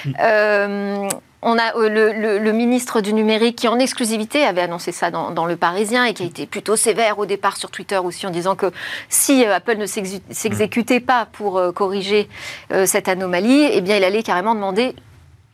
Mm. 0.06 0.12
Euh, 0.22 1.10
on 1.46 1.58
a 1.58 1.76
euh, 1.76 2.40
le, 2.40 2.52
ministre 2.54 3.02
du 3.02 3.12
numérique 3.12 3.58
qui, 3.58 3.68
en 3.68 3.78
exclusivité, 3.78 4.46
avait 4.46 4.62
annoncé 4.62 4.94
ça 4.94 5.12
dans, 5.12 5.46
Le 5.46 5.56
Parisien 5.58 6.06
et 6.06 6.14
qui 6.14 6.24
a 6.24 6.26
été 6.26 6.46
plutôt 6.46 6.78
sévère 6.78 7.20
au 7.20 7.26
départ 7.26 7.58
sur 7.58 7.70
Twitter 7.70 7.98
aussi 7.98 8.26
en 8.26 8.30
disant 8.30 8.56
que 8.56 8.72
si 9.10 9.44
Apple 9.44 9.76
ne 9.78 9.86
s'exécutait 9.86 11.02
pas 11.02 11.28
pour 11.34 11.62
corriger 11.74 12.30
cette 12.86 13.10
anomalie, 13.10 13.68
eh 13.74 13.82
bien, 13.82 13.98
il 13.98 14.06
allait 14.06 14.24
carrément 14.24 14.56
demander 14.56 14.96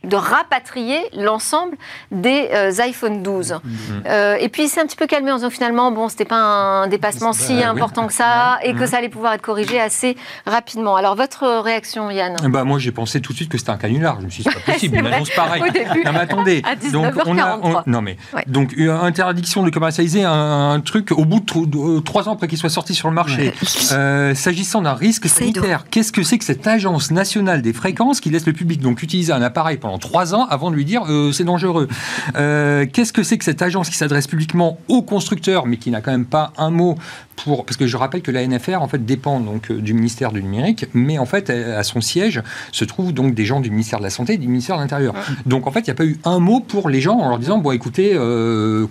de 0.03 0.15
rapatrier 0.15 0.99
l'ensemble 1.13 1.75
des 2.11 2.49
euh, 2.53 2.71
iPhone 2.79 3.21
12. 3.21 3.51
Mm-hmm. 3.51 3.59
Euh, 4.07 4.37
et 4.39 4.49
puis 4.49 4.67
c'est 4.67 4.79
un 4.81 4.85
petit 4.85 4.95
peu 4.95 5.07
calmé 5.07 5.31
en 5.31 5.35
disant 5.35 5.49
finalement 5.49 5.91
bon 5.91 6.07
c'était 6.07 6.25
pas 6.25 6.37
un 6.37 6.87
dépassement 6.87 7.33
si 7.33 7.63
important 7.63 8.07
que 8.07 8.13
ça 8.13 8.59
et 8.63 8.73
que 8.73 8.85
ça 8.85 8.97
allait 8.97 9.09
pouvoir 9.09 9.33
être 9.33 9.41
corrigé 9.41 9.79
assez 9.79 10.15
rapidement. 10.45 10.95
Alors 10.95 11.15
votre 11.15 11.61
réaction 11.61 12.09
Yann? 12.11 12.35
Bah 12.49 12.63
moi 12.63 12.79
j'ai 12.79 12.91
pensé 12.91 13.21
tout 13.21 13.33
de 13.33 13.37
suite 13.37 13.49
que 13.49 13.57
c'était 13.57 13.71
un 13.71 13.77
canular. 13.77 14.19
Je 14.21 14.25
me 14.25 14.29
suis 14.29 14.43
dit 14.43 14.49
c'est 14.51 14.65
pas 14.65 14.71
possible 14.73 14.97
une 14.97 15.07
annonce 15.07 15.29
pareille. 15.31 15.63
non 16.05 16.11
mais 16.13 16.19
attendez. 16.19 16.61
donc 16.91 17.13
on 17.25 17.37
a 17.37 17.83
non 17.85 18.01
mais 18.01 18.17
donc 18.47 18.75
interdiction 18.77 19.63
de 19.63 19.69
commercialiser 19.69 20.23
un, 20.23 20.79
truc 20.79 21.11
au 21.11 21.25
bout 21.25 21.39
de 21.39 21.99
trois 21.99 22.29
ans 22.29 22.33
après 22.33 22.47
qu'il 22.47 22.57
soit 22.57 22.69
sorti 22.69 22.95
sur 22.95 23.09
le 23.09 23.15
marché. 23.15 23.53
Euh, 23.91 24.33
s'agissant 24.33 24.81
d'un 24.81 24.93
risque 24.93 25.27
sanitaire, 25.27 25.85
qu'est-ce 25.89 26.11
que 26.11 26.23
c'est 26.23 26.37
que 26.37 26.45
cette 26.45 26.65
agence 26.67 27.11
nationale 27.11 27.61
des 27.61 27.73
fréquences 27.73 28.19
qui 28.19 28.29
laisse 28.29 28.45
le 28.45 28.53
public 28.53 28.79
donc 28.81 29.03
utiliser 29.03 29.33
un 29.33 29.41
appareil 29.41 29.77
pendant 29.77 29.88
trois 29.97 30.35
ans 30.35 30.45
avant 30.45 30.71
de 30.71 30.75
lui 30.75 30.85
dire 30.85 31.03
euh, 31.09 31.31
c'est 31.31 31.43
dangereux. 31.43 31.87
Euh, 32.35 32.85
qu'est-ce 32.91 33.13
que 33.13 33.23
c'est 33.23 33.37
que 33.37 33.45
cette 33.45 33.61
agence 33.61 33.89
qui 33.89 33.95
s'adresse 33.95 34.27
publiquement 34.27 34.77
aux 34.87 35.01
constructeurs, 35.01 35.65
mais 35.65 35.77
qui 35.77 35.91
n'a 35.91 36.01
quand 36.01 36.11
même 36.11 36.25
pas 36.25 36.53
un 36.57 36.69
mot 36.69 36.95
pour 37.43 37.65
parce 37.65 37.77
que 37.77 37.87
je 37.87 37.97
rappelle 37.97 38.21
que 38.21 38.31
la 38.31 38.45
NFR 38.45 38.81
en 38.81 38.87
fait 38.87 39.05
dépend 39.05 39.39
donc 39.39 39.71
euh, 39.71 39.79
du 39.79 39.93
ministère 39.93 40.31
du 40.31 40.43
numérique, 40.43 40.85
mais 40.93 41.17
en 41.17 41.25
fait 41.25 41.49
à 41.49 41.83
son 41.83 42.01
siège 42.01 42.41
se 42.71 42.85
trouvent 42.85 43.13
donc 43.13 43.33
des 43.33 43.45
gens 43.45 43.59
du 43.59 43.71
ministère 43.71 43.99
de 43.99 44.03
la 44.03 44.09
santé 44.09 44.33
et 44.33 44.37
du 44.37 44.47
ministère 44.47 44.75
de 44.75 44.81
l'intérieur. 44.81 45.13
Donc 45.45 45.67
en 45.67 45.71
fait 45.71 45.81
il 45.81 45.85
n'y 45.85 45.91
a 45.91 45.95
pas 45.95 46.05
eu 46.05 46.19
un 46.25 46.39
mot 46.39 46.59
pour 46.59 46.89
les 46.89 47.01
gens 47.01 47.17
en 47.17 47.29
leur 47.29 47.39
disant 47.39 47.57
bon 47.57 47.71
écoutez 47.71 48.17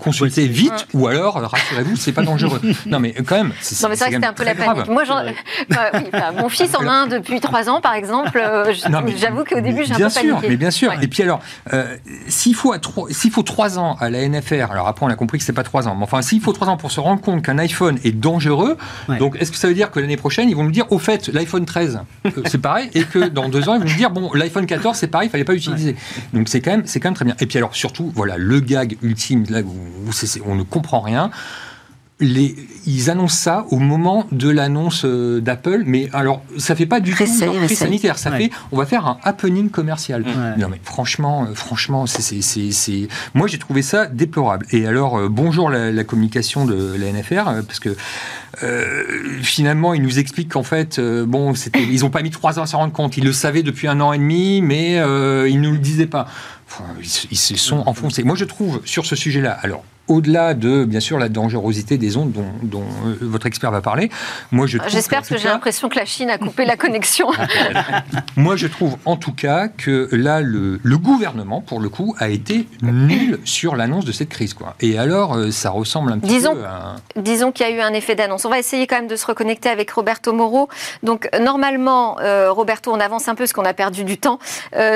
consultez 0.00 0.46
vite 0.46 0.86
ou 0.94 1.06
alors 1.06 1.34
rassurez-vous 1.34 1.96
c'est 1.96 2.12
pas 2.12 2.22
dangereux. 2.22 2.60
non 2.86 3.00
mais 3.00 3.12
quand 3.12 3.36
même. 3.36 3.52
C'est, 3.60 3.82
non 3.82 3.90
mais 3.90 3.96
c'est 3.96 4.04
vrai 4.04 4.10
que 4.10 4.16
c'était 4.16 4.26
un 4.26 4.32
peu 4.32 4.44
la 4.44 4.54
panique. 4.54 4.88
Moi 4.88 5.04
mon 6.40 6.48
fils 6.48 6.74
en 6.74 6.86
a 6.86 6.92
un 6.92 7.06
depuis 7.06 7.40
trois 7.40 7.68
ans 7.68 7.80
par 7.80 7.94
exemple. 7.94 8.42
j'avoue 9.16 9.44
qu'au 9.44 9.60
début 9.60 9.84
j'ai 9.84 9.94
un 9.94 10.08
peu 10.08 10.14
paniqué. 10.14 10.48
Mais 10.48 10.56
bien 10.56 10.70
sûr 10.70 10.78
sûr. 10.78 10.92
Et 11.02 11.08
puis 11.08 11.22
alors, 11.22 11.40
euh, 11.72 11.96
s'il 12.28 12.54
faut, 12.54 12.74
s'il 13.10 13.30
faut 13.30 13.42
3 13.42 13.78
ans 13.78 13.96
à 14.00 14.10
la 14.10 14.26
NFR, 14.26 14.70
alors 14.70 14.88
après 14.88 15.04
on 15.04 15.08
a 15.08 15.14
compris 15.14 15.38
que 15.38 15.44
c'est 15.44 15.52
pas 15.52 15.62
3 15.62 15.88
ans, 15.88 15.94
mais 15.94 16.04
enfin 16.04 16.22
s'il 16.22 16.40
faut 16.40 16.52
3 16.52 16.68
ans 16.68 16.76
pour 16.76 16.90
se 16.90 17.00
rendre 17.00 17.20
compte 17.20 17.42
qu'un 17.42 17.58
iPhone 17.58 17.98
est 18.04 18.12
dangereux, 18.12 18.37
donc 19.18 19.36
est-ce 19.40 19.50
que 19.50 19.56
ça 19.56 19.68
veut 19.68 19.74
dire 19.74 19.90
que 19.90 20.00
l'année 20.00 20.16
prochaine 20.16 20.48
ils 20.48 20.56
vont 20.56 20.64
nous 20.64 20.70
dire 20.70 20.90
au 20.90 20.98
fait 20.98 21.28
l'iPhone 21.28 21.64
13 21.64 22.00
euh, 22.26 22.30
c'est 22.46 22.58
pareil 22.58 22.90
et 22.94 23.04
que 23.04 23.28
dans 23.28 23.48
2 23.48 23.68
ans 23.68 23.74
ils 23.74 23.80
vont 23.80 23.86
nous 23.86 23.96
dire 23.96 24.10
bon 24.10 24.32
l'iPhone 24.34 24.66
14 24.66 24.96
c'est 24.96 25.08
pareil, 25.08 25.28
il 25.28 25.30
fallait 25.30 25.44
pas 25.44 25.54
utiliser. 25.54 25.96
Donc 26.32 26.48
c'est 26.48 26.60
quand 26.60 26.70
même 26.70 26.82
c'est 26.86 27.00
quand 27.00 27.08
même 27.08 27.14
très 27.14 27.24
bien. 27.24 27.36
Et 27.40 27.46
puis 27.46 27.58
alors 27.58 27.74
surtout 27.74 28.12
voilà 28.14 28.36
le 28.36 28.60
gag 28.60 28.96
ultime 29.02 29.44
là 29.48 29.60
où, 29.60 29.74
on 30.46 30.54
ne 30.54 30.62
comprend 30.62 31.00
rien 31.00 31.30
ils 32.20 33.10
annoncent 33.10 33.36
ça 33.36 33.64
au 33.70 33.78
moment 33.78 34.26
de 34.32 34.48
l'annonce 34.48 35.02
euh, 35.04 35.40
d'Apple, 35.40 35.82
mais 35.86 36.08
alors 36.12 36.42
ça 36.56 36.74
fait 36.74 36.86
pas 36.86 36.98
du 36.98 37.10
tout 37.12 37.16
crise 37.16 37.38
sanitaire, 37.68 38.18
ça 38.18 38.32
fait 38.32 38.50
on 38.72 38.76
va 38.76 38.86
faire 38.86 39.06
un 39.06 39.18
happening 39.22 39.70
commercial. 39.70 40.24
Non 40.58 40.68
mais 40.68 40.80
franchement, 40.82 41.44
euh, 41.44 41.54
franchement, 41.54 42.06
c'est, 42.06 43.08
moi 43.34 43.46
j'ai 43.46 43.58
trouvé 43.58 43.82
ça 43.82 44.06
déplorable. 44.06 44.66
Et 44.72 44.86
alors 44.86 45.16
euh, 45.16 45.28
bonjour 45.28 45.70
la, 45.70 46.04
communication 46.04 46.64
de 46.64 46.96
la 46.98 47.12
NFR 47.12 47.62
parce 47.66 47.80
que 47.80 47.96
finalement 49.42 49.94
ils 49.94 50.02
nous 50.02 50.18
expliquent 50.18 50.52
qu'en 50.52 50.62
fait 50.62 50.98
bon 51.00 51.54
c'était, 51.54 51.82
ils 51.82 52.04
ont 52.04 52.10
pas 52.10 52.22
mis 52.22 52.30
trois 52.30 52.58
ans 52.58 52.62
à 52.62 52.66
s'en 52.66 52.78
rendre 52.78 52.92
compte, 52.92 53.16
ils 53.16 53.24
le 53.24 53.32
savaient 53.32 53.62
depuis 53.62 53.86
un 53.86 54.00
an 54.00 54.12
et 54.12 54.18
demi, 54.18 54.60
mais 54.60 54.94
ils 55.48 55.60
nous 55.60 55.72
le 55.72 55.78
disaient 55.78 56.06
pas. 56.06 56.26
ils, 57.00 57.28
ils 57.30 57.36
se 57.36 57.56
sont 57.56 57.84
enfoncés. 57.86 58.24
Moi 58.24 58.34
je 58.34 58.44
trouve 58.44 58.80
sur 58.84 59.06
ce 59.06 59.14
sujet-là, 59.14 59.56
alors 59.62 59.84
au-delà 60.08 60.54
de, 60.54 60.84
bien 60.84 61.00
sûr, 61.00 61.18
la 61.18 61.28
dangerosité 61.28 61.98
des 61.98 62.16
ondes 62.16 62.32
dont, 62.62 62.82
euh, 63.06 63.16
votre 63.20 63.46
expert 63.46 63.70
va 63.70 63.80
parler, 63.80 64.10
moi 64.50 64.66
je 64.66 64.78
J'espère 64.88 65.22
que 65.22 65.36
j'ai 65.36 65.48
l'impression 65.48 65.88
que 65.88 65.98
la 65.98 66.04
Chine 66.04 66.30
a 66.30 66.38
coupé 66.38 66.64
la 66.64 66.76
connexion. 66.76 67.28
moi 68.36 68.56
je 68.56 68.66
trouve 68.66 68.96
en 69.04 69.16
tout 69.16 69.32
cas 69.32 69.68
que 69.68 70.08
là, 70.12 70.40
le, 70.40 70.78
gouvernement, 70.98 71.60
pour 71.60 71.80
le 71.80 71.88
coup, 71.88 72.16
a 72.18 72.28
été 72.28 72.66
nul 72.82 73.38
sur 73.44 73.76
l'annonce 73.76 74.04
de 74.04 74.12
cette 74.12 74.28
crise. 74.28 74.52
Quoi. 74.52 74.74
Et 74.80 74.98
alors, 74.98 75.34
euh, 75.34 75.50
ça 75.50 75.70
ressemble 75.70 76.12
un 76.12 76.18
petit 76.18 76.34
disons, 76.34 76.54
peu 76.54 76.64
à... 76.64 76.96
Disons 77.16 77.52
qu'il 77.52 77.66
y 77.66 77.70
a 77.70 77.72
eu 77.72 77.80
un 77.80 77.92
effet 77.92 78.16
d'annonce. 78.16 78.44
On 78.44 78.50
va 78.50 78.58
essayer 78.58 78.86
quand 78.86 78.96
même 78.96 79.06
de 79.06 79.14
se 79.14 79.24
reconnecter 79.24 79.68
avec 79.68 79.90
Roberto 79.90 80.32
Moro. 80.32 80.68
Donc, 81.04 81.28
normalement, 81.40 82.18
euh, 82.20 82.50
Roberto, 82.50 82.92
on 82.92 82.98
avance 82.98 83.28
un 83.28 83.34
peu 83.34 83.44
parce 83.44 83.52
qu'on 83.52 83.64
a 83.64 83.74
perdu 83.74 84.04
du 84.04 84.18
temps. 84.18 84.38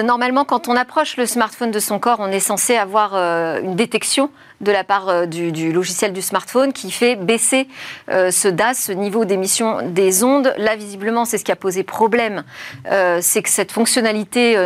normalement, 0.05 0.45
quand 0.45 0.69
on 0.69 0.75
approche 0.75 1.17
le 1.17 1.27
smartphone 1.27 1.71
de 1.71 1.79
son 1.79 1.99
corps, 1.99 2.19
on 2.21 2.29
est 2.29 2.41
censé 2.41 2.77
avoir 2.77 3.15
une 3.15 3.77
détection 3.77 4.31
de 4.63 4.73
la 4.73 4.85
part 4.85 5.09
euh, 5.09 5.27
du, 5.27 5.73
logiciel 5.73 6.13
du 6.13 6.23
smartphone 6.23 6.73
qui 6.73 6.91
fait 6.91 7.17
baisser 7.17 7.69
euh, 8.09 8.31
ce 8.31 8.49
DAS, 8.49 8.75
ce 8.75 8.93
niveau 8.93 9.25
d'émission 9.25 9.89
des 9.89 10.25
ondes. 10.25 10.55
Là, 10.57 10.77
visiblement, 10.77 11.25
c'est 11.25 11.39
ce 11.39 11.45
qui 11.45 11.53
a 11.53 11.57
posé 11.57 11.83
problème. 11.83 12.45
Euh, 12.87 13.19
c'est 13.21 13.43
que 13.43 13.51
cette 13.51 13.73
fonctionnalité 13.73 14.57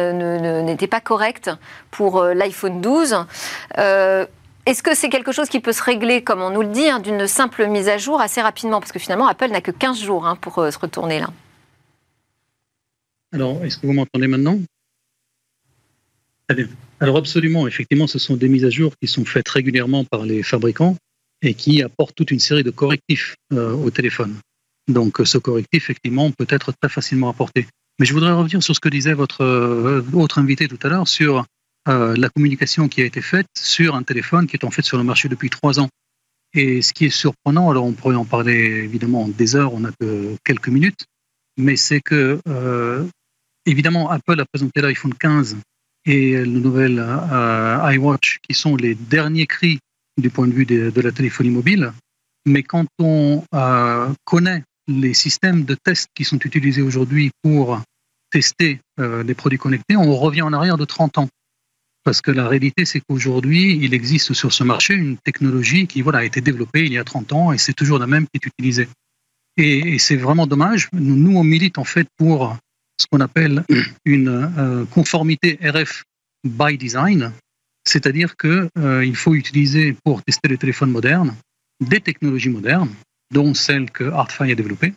n'était 0.62 0.86
pas 0.86 1.00
correcte 1.00 1.50
pour 1.90 2.22
l'iPhone 2.22 2.80
12. 2.80 3.16
est-ce 3.76 4.82
que 4.82 4.94
c'est 4.94 5.08
quelque 5.08 5.32
chose 5.32 5.48
qui 5.48 5.60
peut 5.60 5.72
se 5.72 5.82
régler, 5.82 6.22
comme 6.22 6.42
on 6.42 6.50
nous 6.50 6.62
le 6.62 6.68
dit, 6.68 6.88
hein, 6.88 7.00
d'une 7.00 7.26
simple 7.26 7.66
mise 7.66 7.88
à 7.88 7.98
jour 7.98 8.20
assez 8.20 8.40
rapidement? 8.40 8.80
Parce 8.80 8.92
que 8.92 8.98
finalement, 8.98 9.26
Apple 9.26 9.48
n'a 9.48 9.60
que 9.60 9.70
15 9.70 9.98
jours 9.98 10.26
hein, 10.26 10.36
pour 10.40 10.54
se 10.54 10.78
retourner 10.78 11.20
là. 11.20 11.28
Alors, 13.32 13.64
est-ce 13.64 13.78
que 13.78 13.86
vous 13.86 13.92
m'entendez 13.92 14.28
maintenant? 14.28 14.58
Très. 16.48 16.66
Alors 16.98 17.18
absolument, 17.18 17.66
effectivement, 17.66 18.06
ce 18.06 18.18
sont 18.18 18.36
des 18.36 18.48
mises 18.48 18.64
à 18.64 18.70
jour 18.70 18.94
qui 19.00 19.06
sont 19.06 19.24
faites 19.24 19.48
régulièrement 19.48 20.04
par 20.04 20.24
les 20.24 20.42
fabricants 20.42 20.96
et 21.42 21.54
qui 21.54 21.82
apportent 21.82 22.14
toute 22.14 22.30
une 22.30 22.40
série 22.40 22.62
de 22.62 22.70
correctifs 22.70 23.36
euh, 23.52 23.72
au 23.72 23.90
téléphone. 23.90 24.36
Donc 24.88 25.20
ce 25.24 25.36
correctif, 25.36 25.84
effectivement, 25.84 26.30
peut 26.30 26.46
être 26.48 26.72
très 26.80 26.88
facilement 26.88 27.28
apporté. 27.28 27.66
Mais 27.98 28.06
je 28.06 28.14
voudrais 28.14 28.32
revenir 28.32 28.62
sur 28.62 28.74
ce 28.74 28.80
que 28.80 28.88
disait 28.88 29.12
votre 29.12 29.42
euh, 29.42 30.02
autre 30.14 30.38
invité 30.38 30.68
tout 30.68 30.78
à 30.82 30.88
l'heure 30.88 31.06
sur 31.06 31.44
euh, 31.88 32.16
la 32.16 32.30
communication 32.30 32.88
qui 32.88 33.02
a 33.02 33.04
été 33.04 33.20
faite 33.20 33.46
sur 33.56 33.94
un 33.94 34.02
téléphone 34.02 34.46
qui 34.46 34.56
est 34.56 34.64
en 34.64 34.70
fait 34.70 34.82
sur 34.82 34.96
le 34.96 35.04
marché 35.04 35.28
depuis 35.28 35.50
trois 35.50 35.78
ans. 35.80 35.88
Et 36.54 36.80
ce 36.80 36.94
qui 36.94 37.04
est 37.04 37.10
surprenant, 37.10 37.70
alors 37.70 37.84
on 37.84 37.92
pourrait 37.92 38.16
en 38.16 38.24
parler 38.24 38.54
évidemment 38.54 39.28
des 39.28 39.56
heures, 39.56 39.74
on 39.74 39.80
n'a 39.80 39.90
que 40.00 40.36
quelques 40.44 40.68
minutes, 40.68 41.04
mais 41.58 41.76
c'est 41.76 42.00
que 42.00 42.40
évidemment 43.66 44.08
Apple 44.08 44.40
a 44.40 44.46
présenté 44.46 44.80
l'iPhone 44.80 45.12
15 45.12 45.56
et 46.06 46.36
le 46.36 46.46
nouvel 46.46 46.98
euh, 46.98 47.92
iWatch, 47.92 48.38
qui 48.48 48.54
sont 48.54 48.76
les 48.76 48.94
derniers 48.94 49.46
cris 49.46 49.78
du 50.16 50.30
point 50.30 50.46
de 50.46 50.52
vue 50.52 50.64
de, 50.64 51.00
la 51.00 51.12
téléphonie 51.12 51.50
mobile. 51.50 51.92
Mais 52.46 52.62
quand 52.62 52.86
on 53.00 53.44
euh, 53.54 54.08
connaît 54.24 54.62
les 54.86 55.14
systèmes 55.14 55.64
de 55.64 55.74
tests 55.74 56.08
qui 56.14 56.24
sont 56.24 56.38
utilisés 56.38 56.80
aujourd'hui 56.80 57.32
pour 57.42 57.82
tester 58.30 58.80
euh, 59.00 59.24
les 59.24 59.34
produits 59.34 59.58
connectés, 59.58 59.96
on 59.96 60.14
revient 60.14 60.42
en 60.42 60.52
arrière 60.52 60.78
de 60.78 60.84
30 60.84 61.18
ans. 61.18 61.28
Parce 62.04 62.20
que 62.20 62.30
la 62.30 62.46
réalité, 62.46 62.84
c'est 62.84 63.00
qu'aujourd'hui, 63.00 63.76
il 63.82 63.92
existe 63.92 64.32
sur 64.32 64.52
ce 64.52 64.62
marché 64.62 64.94
une 64.94 65.18
technologie 65.18 65.88
qui 65.88 66.02
voilà, 66.02 66.18
a 66.18 66.24
été 66.24 66.40
développée 66.40 66.84
il 66.84 66.92
y 66.92 66.98
a 66.98 67.04
30 67.04 67.32
ans 67.32 67.52
et 67.52 67.58
c'est 67.58 67.72
toujours 67.72 67.98
la 67.98 68.06
même 68.06 68.26
qui 68.26 68.36
est 68.36 68.46
utilisée. 68.46 68.88
Et 69.56 69.98
c'est 69.98 70.16
vraiment 70.16 70.46
dommage. 70.46 70.88
Nous, 70.92 71.36
on 71.36 71.42
milite 71.42 71.78
en 71.78 71.84
fait 71.84 72.06
pour 72.16 72.56
ce 72.98 73.06
qu'on 73.10 73.20
appelle 73.20 73.64
une 74.04 74.50
euh, 74.58 74.84
conformité 74.86 75.58
RF 75.62 76.04
by 76.44 76.78
design, 76.78 77.32
c'est-à-dire 77.84 78.36
qu'il 78.36 78.68
euh, 78.78 79.14
faut 79.14 79.34
utiliser 79.34 79.96
pour 80.04 80.22
tester 80.22 80.48
les 80.48 80.58
téléphones 80.58 80.90
modernes 80.90 81.34
des 81.80 82.00
technologies 82.00 82.48
modernes, 82.48 82.94
dont 83.32 83.52
celles 83.54 83.90
que 83.90 84.04
ArtFi 84.04 84.52
a 84.52 84.54
développées, 84.54 84.94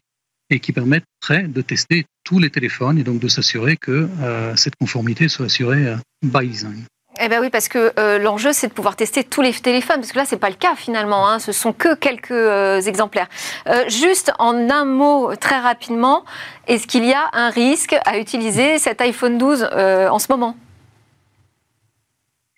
et 0.49 0.59
qui 0.59 0.71
permettraient 0.71 1.47
de 1.47 1.61
tester 1.61 2.05
tous 2.23 2.39
les 2.39 2.49
téléphones 2.49 2.97
et 2.97 3.03
donc 3.03 3.19
de 3.19 3.27
s'assurer 3.27 3.77
que 3.77 4.09
euh, 4.21 4.55
cette 4.55 4.75
conformité 4.75 5.27
soit 5.27 5.45
assurée 5.47 5.95
by 6.23 6.47
design. 6.47 6.85
Eh 7.21 7.27
bien 7.27 7.41
oui, 7.41 7.49
parce 7.49 7.67
que 7.67 7.91
euh, 7.99 8.17
l'enjeu, 8.17 8.53
c'est 8.53 8.67
de 8.67 8.73
pouvoir 8.73 8.95
tester 8.95 9.25
tous 9.25 9.41
les 9.41 9.51
téléphones, 9.51 9.97
parce 9.97 10.13
que 10.13 10.17
là, 10.17 10.25
ce 10.25 10.35
n'est 10.35 10.39
pas 10.39 10.49
le 10.49 10.55
cas 10.55 10.75
finalement, 10.75 11.27
hein, 11.29 11.39
ce 11.39 11.51
sont 11.51 11.73
que 11.73 11.93
quelques 11.95 12.31
euh, 12.31 12.79
exemplaires. 12.81 13.27
Euh, 13.67 13.83
juste 13.89 14.31
en 14.39 14.69
un 14.69 14.85
mot, 14.85 15.35
très 15.35 15.59
rapidement, 15.59 16.23
est-ce 16.67 16.87
qu'il 16.87 17.03
y 17.03 17.11
a 17.11 17.29
un 17.33 17.49
risque 17.49 17.95
à 18.05 18.19
utiliser 18.19 18.79
cet 18.79 19.01
iPhone 19.01 19.37
12 19.37 19.63
en 19.63 20.19
ce 20.19 20.27
moment? 20.29 20.55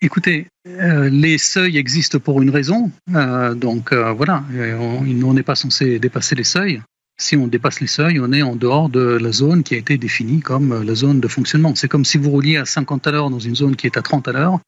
Écoutez, 0.00 0.46
les 0.64 1.38
seuils 1.38 1.78
existent 1.78 2.18
pour 2.18 2.42
une 2.42 2.50
raison, 2.50 2.90
donc 3.06 3.92
voilà, 3.92 4.42
on 4.80 5.34
n'est 5.34 5.42
pas 5.42 5.54
censé 5.54 5.98
dépasser 5.98 6.34
les 6.34 6.44
seuils 6.44 6.82
si 7.22 7.36
on 7.36 7.46
dépasse 7.46 7.80
les 7.80 7.86
seuils, 7.86 8.18
on 8.20 8.32
est 8.32 8.42
en 8.42 8.56
dehors 8.56 8.88
de 8.88 9.00
la 9.00 9.32
zone 9.32 9.62
qui 9.62 9.74
a 9.74 9.78
été 9.78 9.96
définie 9.96 10.40
comme 10.40 10.82
la 10.82 10.94
zone 10.94 11.20
de 11.20 11.28
fonctionnement. 11.28 11.74
C'est 11.74 11.88
comme 11.88 12.04
si 12.04 12.18
vous 12.18 12.30
rouliez 12.30 12.56
à 12.56 12.64
50 12.64 13.06
à 13.06 13.10
l'heure 13.12 13.30
dans 13.30 13.38
une 13.38 13.54
zone 13.54 13.76
qui 13.76 13.86
est 13.86 13.96
à 13.96 14.02
30 14.02 14.28
à 14.28 14.32
l'heure. 14.32 14.58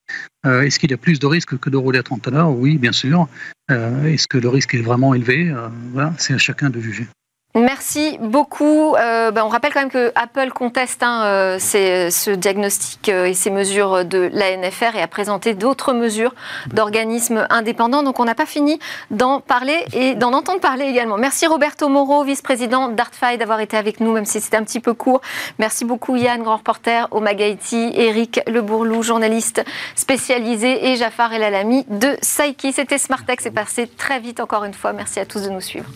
Euh, 0.47 0.63
est-ce 0.63 0.79
qu'il 0.79 0.91
y 0.91 0.95
a 0.95 0.99
plus 0.99 1.19
de 1.19 1.27
risques 1.27 1.59
que 1.59 1.71
de 1.71 1.77
rouler 1.77 1.99
à 1.99 2.03
30 2.03 2.29
à 2.29 2.31
l'heure? 2.31 2.51
Oui, 2.51 2.79
bien 2.79 2.93
sûr. 2.93 3.29
Euh, 3.71 4.05
est-ce 4.05 4.29
que 4.29 4.39
le 4.39 4.49
risque 4.49 4.75
est 4.75 4.83
vraiment 4.83 5.15
élevé? 5.15 5.51
Euh, 5.51 6.11
c'est 6.19 6.35
à 6.35 6.39
chacun 6.39 6.71
de 6.71 6.81
juger. 6.81 7.07
Merci 7.57 8.19
beaucoup. 8.21 8.97
Euh, 8.97 9.31
ben, 9.31 9.45
on 9.45 9.49
rappelle 9.49 9.73
quand 9.73 9.79
même 9.79 9.91
que 9.91 10.11
Apple 10.17 10.51
conteste 10.51 11.05
hein, 11.05 11.25
euh, 11.25 11.59
ce 11.61 12.31
diagnostic 12.33 13.09
euh, 13.09 13.27
et 13.27 13.35
ces 13.35 13.53
mesures 13.53 14.05
de 14.05 14.29
l'ANFR 14.33 14.97
et 14.97 15.01
a 15.01 15.07
présenté 15.07 15.55
d'autres 15.55 15.93
mesures 15.93 16.35
d'organismes 16.73 17.47
indépendants. 17.51 18.03
Donc 18.03 18.19
on 18.19 18.25
n'a 18.25 18.35
pas 18.35 18.45
fini 18.45 18.81
d'en 19.13 19.39
parler 19.39 19.85
et 19.93 20.17
d'en 20.17 20.33
entendre 20.33 20.59
parler 20.59 20.87
également. 20.87 21.17
Merci 21.17 21.47
Roberto 21.47 21.89
Moro, 21.89 22.25
vice-président 22.25 22.89
d'Artfi, 22.89 23.39
d'avoir 23.39 23.61
été 23.61 23.77
avec 23.77 24.01
nous, 24.01 24.11
même 24.11 24.25
si 24.25 24.41
c'était 24.41 24.57
un 24.57 24.65
petit 24.65 24.81
peu 24.81 24.93
court. 24.93 25.21
Merci 25.61 25.85
beaucoup 25.85 26.17
Yann, 26.17 26.43
grand 26.43 26.57
reporter 26.57 27.07
au 27.13 27.25
Eric 27.25 28.41
Le 28.49 28.63
Bourlou, 28.63 29.05
journaliste 29.05 29.65
spécialisé, 29.95 30.91
et 30.91 30.97
Jafar 30.97 31.33
Elalami 31.33 31.87
de 31.89 32.17
Saiki. 32.21 32.73
C'était 32.73 32.99
Smartex, 32.99 33.45
c'est 33.45 33.53
passé 33.53 33.87
très 33.87 34.19
vite 34.19 34.41
encore 34.41 34.65
une 34.65 34.75
fois. 34.75 34.93
Merci 34.93 35.21
à 35.21 35.25
tous 35.25 35.43
de 35.43 35.51
nous 35.51 35.61
suivre. 35.61 35.87